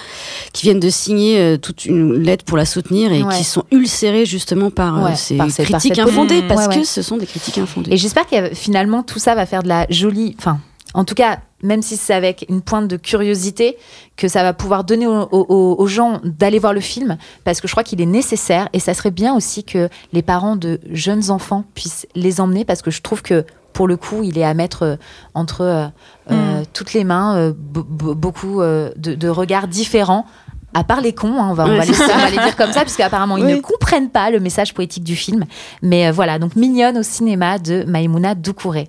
qui 0.52 0.62
viennent 0.64 0.80
de 0.80 0.90
signer 0.90 1.38
euh, 1.38 1.56
toute 1.56 1.84
une 1.86 2.14
lettre 2.22 2.44
pour 2.44 2.56
la 2.56 2.64
soutenir 2.64 3.12
et 3.12 3.22
Ouais. 3.22 3.36
qui 3.36 3.44
sont 3.44 3.64
ulcérés 3.70 4.26
justement 4.26 4.70
par 4.70 4.98
euh, 4.98 5.08
Ouais, 5.10 5.16
ces 5.16 5.36
par 5.36 5.50
ces- 5.50 5.62
par 5.64 5.80
critiques 5.80 5.98
infondées 5.98 6.28
polémique. 6.42 6.48
parce 6.48 6.66
Ouais, 6.68 6.80
que 6.80 6.84
ce 6.86 7.02
sont 7.02 7.16
des 7.16 7.26
critiques 7.26 7.58
infondées. 7.58 7.92
Et 7.92 7.96
j'espère 7.96 8.26
que 8.26 8.54
finalement 8.54 9.02
tout 9.02 9.18
ça 9.18 9.34
va 9.34 9.46
faire 9.46 9.62
de 9.62 9.68
la 9.68 9.86
jolie. 9.90 10.34
Enfin, 10.38 10.58
en 10.94 11.04
tout 11.04 11.14
cas, 11.14 11.38
même 11.62 11.80
si 11.80 11.96
c'est 11.96 12.12
avec 12.12 12.44
une 12.48 12.60
pointe 12.60 12.88
de 12.88 12.96
curiosité, 12.96 13.76
que 14.16 14.28
ça 14.28 14.42
va 14.42 14.52
pouvoir 14.52 14.84
donner 14.84 15.06
aux 15.06 15.86
gens 15.86 16.20
d'aller 16.24 16.58
voir 16.58 16.72
le 16.74 16.80
film, 16.80 17.16
parce 17.44 17.60
que 17.60 17.68
je 17.68 17.72
crois 17.72 17.84
qu'il 17.84 18.00
est 18.00 18.06
nécessaire 18.06 18.68
et 18.72 18.80
ça 18.80 18.92
serait 18.94 19.10
bien 19.12 19.34
aussi 19.34 19.62
que 19.64 19.88
les 20.12 20.22
parents 20.22 20.56
de 20.56 20.80
jeunes 20.90 21.30
enfants 21.30 21.64
puissent 21.74 22.06
les 22.14 22.40
emmener, 22.40 22.64
parce 22.64 22.82
que 22.82 22.90
je 22.90 23.00
trouve 23.00 23.22
que 23.22 23.44
pour 23.72 23.88
le 23.88 23.96
coup, 23.96 24.22
il 24.22 24.38
est 24.38 24.44
à 24.44 24.54
mettre 24.54 24.82
euh, 24.82 24.96
entre 25.34 25.60
euh, 25.62 25.86
euh, 26.30 26.62
toutes 26.72 26.92
les 26.94 27.04
mains 27.04 27.50
be- 27.50 27.54
be- 27.84 28.14
beaucoup 28.14 28.60
de, 28.62 28.92
de 28.96 29.28
regards 29.28 29.68
différents. 29.68 30.26
À 30.74 30.84
part 30.84 31.02
les 31.02 31.12
cons, 31.12 31.34
hein, 31.38 31.48
on, 31.50 31.52
va, 31.54 31.64
on, 31.66 31.68
Ouais, 31.68 31.78
va 31.80 31.84
les, 31.84 31.92
c'est 31.92 32.04
on 32.14 32.16
va 32.18 32.30
les 32.30 32.38
dire 32.38 32.56
comme 32.56 32.72
ça, 32.72 32.80
puisqu'apparemment 32.80 33.36
ils 33.36 33.44
Oui. 33.44 33.56
ne 33.56 33.60
comprennent 33.60 34.08
pas 34.08 34.30
le 34.30 34.40
message 34.40 34.72
poétique 34.72 35.04
du 35.04 35.16
film. 35.16 35.44
Mais 35.82 36.06
euh, 36.08 36.12
voilà, 36.12 36.38
donc 36.38 36.56
mignonne 36.56 36.96
au 36.96 37.02
cinéma 37.02 37.58
de 37.58 37.84
Maïmouna 37.86 38.34
Doucouré. 38.34 38.88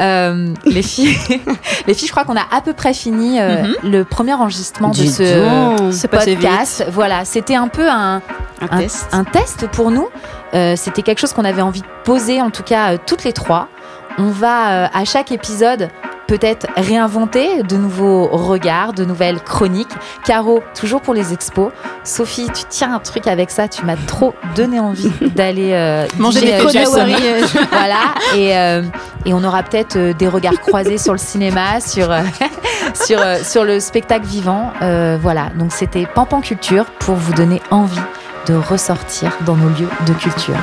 Euh, 0.00 0.52
les 0.64 0.82
filles, 0.82 1.16
les 1.86 1.94
filles, 1.94 2.06
je 2.06 2.12
crois 2.12 2.24
qu'on 2.24 2.36
a 2.36 2.46
à 2.50 2.60
peu 2.60 2.74
près 2.74 2.92
fini 2.92 3.40
euh, 3.40 3.72
le 3.82 4.04
premier 4.04 4.34
enregistrement 4.34 4.90
de 4.90 4.94
ce 4.94 6.06
podcast. 6.06 6.84
Voilà, 6.90 7.24
c'était 7.24 7.54
un 7.54 7.68
peu 7.68 7.88
un, 7.88 8.16
un 8.60 8.68
un, 8.70 8.78
test. 8.78 9.08
un 9.12 9.24
test 9.24 9.66
pour 9.68 9.90
nous. 9.90 10.08
Euh, 10.54 10.74
C'était 10.76 11.02
quelque 11.02 11.18
chose 11.18 11.32
qu'on 11.32 11.44
avait 11.44 11.62
envie 11.62 11.80
de 11.80 11.86
poser, 12.04 12.40
en 12.40 12.50
tout 12.50 12.62
cas 12.62 12.92
euh, 12.94 12.98
toutes 13.04 13.24
les 13.24 13.32
trois. 13.32 13.68
On 14.18 14.30
va 14.30 14.84
euh, 14.84 14.88
à 14.94 15.04
chaque 15.04 15.32
épisode 15.32 15.88
peut-être 16.26 16.66
réinventer 16.76 17.62
de 17.62 17.76
nouveaux 17.76 18.26
regards, 18.26 18.92
de 18.92 19.04
nouvelles 19.04 19.40
chroniques. 19.40 19.92
Caro, 20.24 20.62
toujours 20.78 21.00
pour 21.00 21.14
les 21.14 21.32
expos. 21.32 21.72
Sophie, 22.04 22.46
tu 22.46 22.64
tiens 22.68 22.94
un 22.94 22.98
truc 22.98 23.26
avec 23.26 23.50
ça, 23.50 23.68
tu 23.68 23.84
m'as 23.84 23.96
trop 23.96 24.34
donné 24.54 24.80
envie 24.80 25.10
d'aller 25.34 25.72
euh, 25.72 26.06
Manger 26.18 26.40
des 26.40 26.52
euh. 26.52 26.68
Jason. 26.68 27.06
voilà, 27.70 28.14
et, 28.34 28.56
euh, 28.56 28.82
et 29.24 29.34
on 29.34 29.42
aura 29.44 29.62
peut-être 29.62 29.96
euh, 29.96 30.12
des 30.12 30.28
regards 30.28 30.60
croisés 30.60 30.98
sur 30.98 31.12
le 31.12 31.18
cinéma, 31.18 31.80
sur, 31.80 32.10
euh, 32.10 32.22
sur, 32.94 33.20
euh, 33.20 33.38
sur 33.42 33.64
le 33.64 33.80
spectacle 33.80 34.26
vivant. 34.26 34.72
Euh, 34.82 35.18
voilà, 35.20 35.50
donc 35.58 35.72
c'était 35.72 36.06
Pampan 36.06 36.40
Culture 36.40 36.84
pour 36.98 37.16
vous 37.16 37.32
donner 37.34 37.60
envie 37.70 38.00
de 38.46 38.54
ressortir 38.54 39.32
dans 39.44 39.56
nos 39.56 39.68
lieux 39.68 39.88
de 40.06 40.12
culture. 40.14 40.56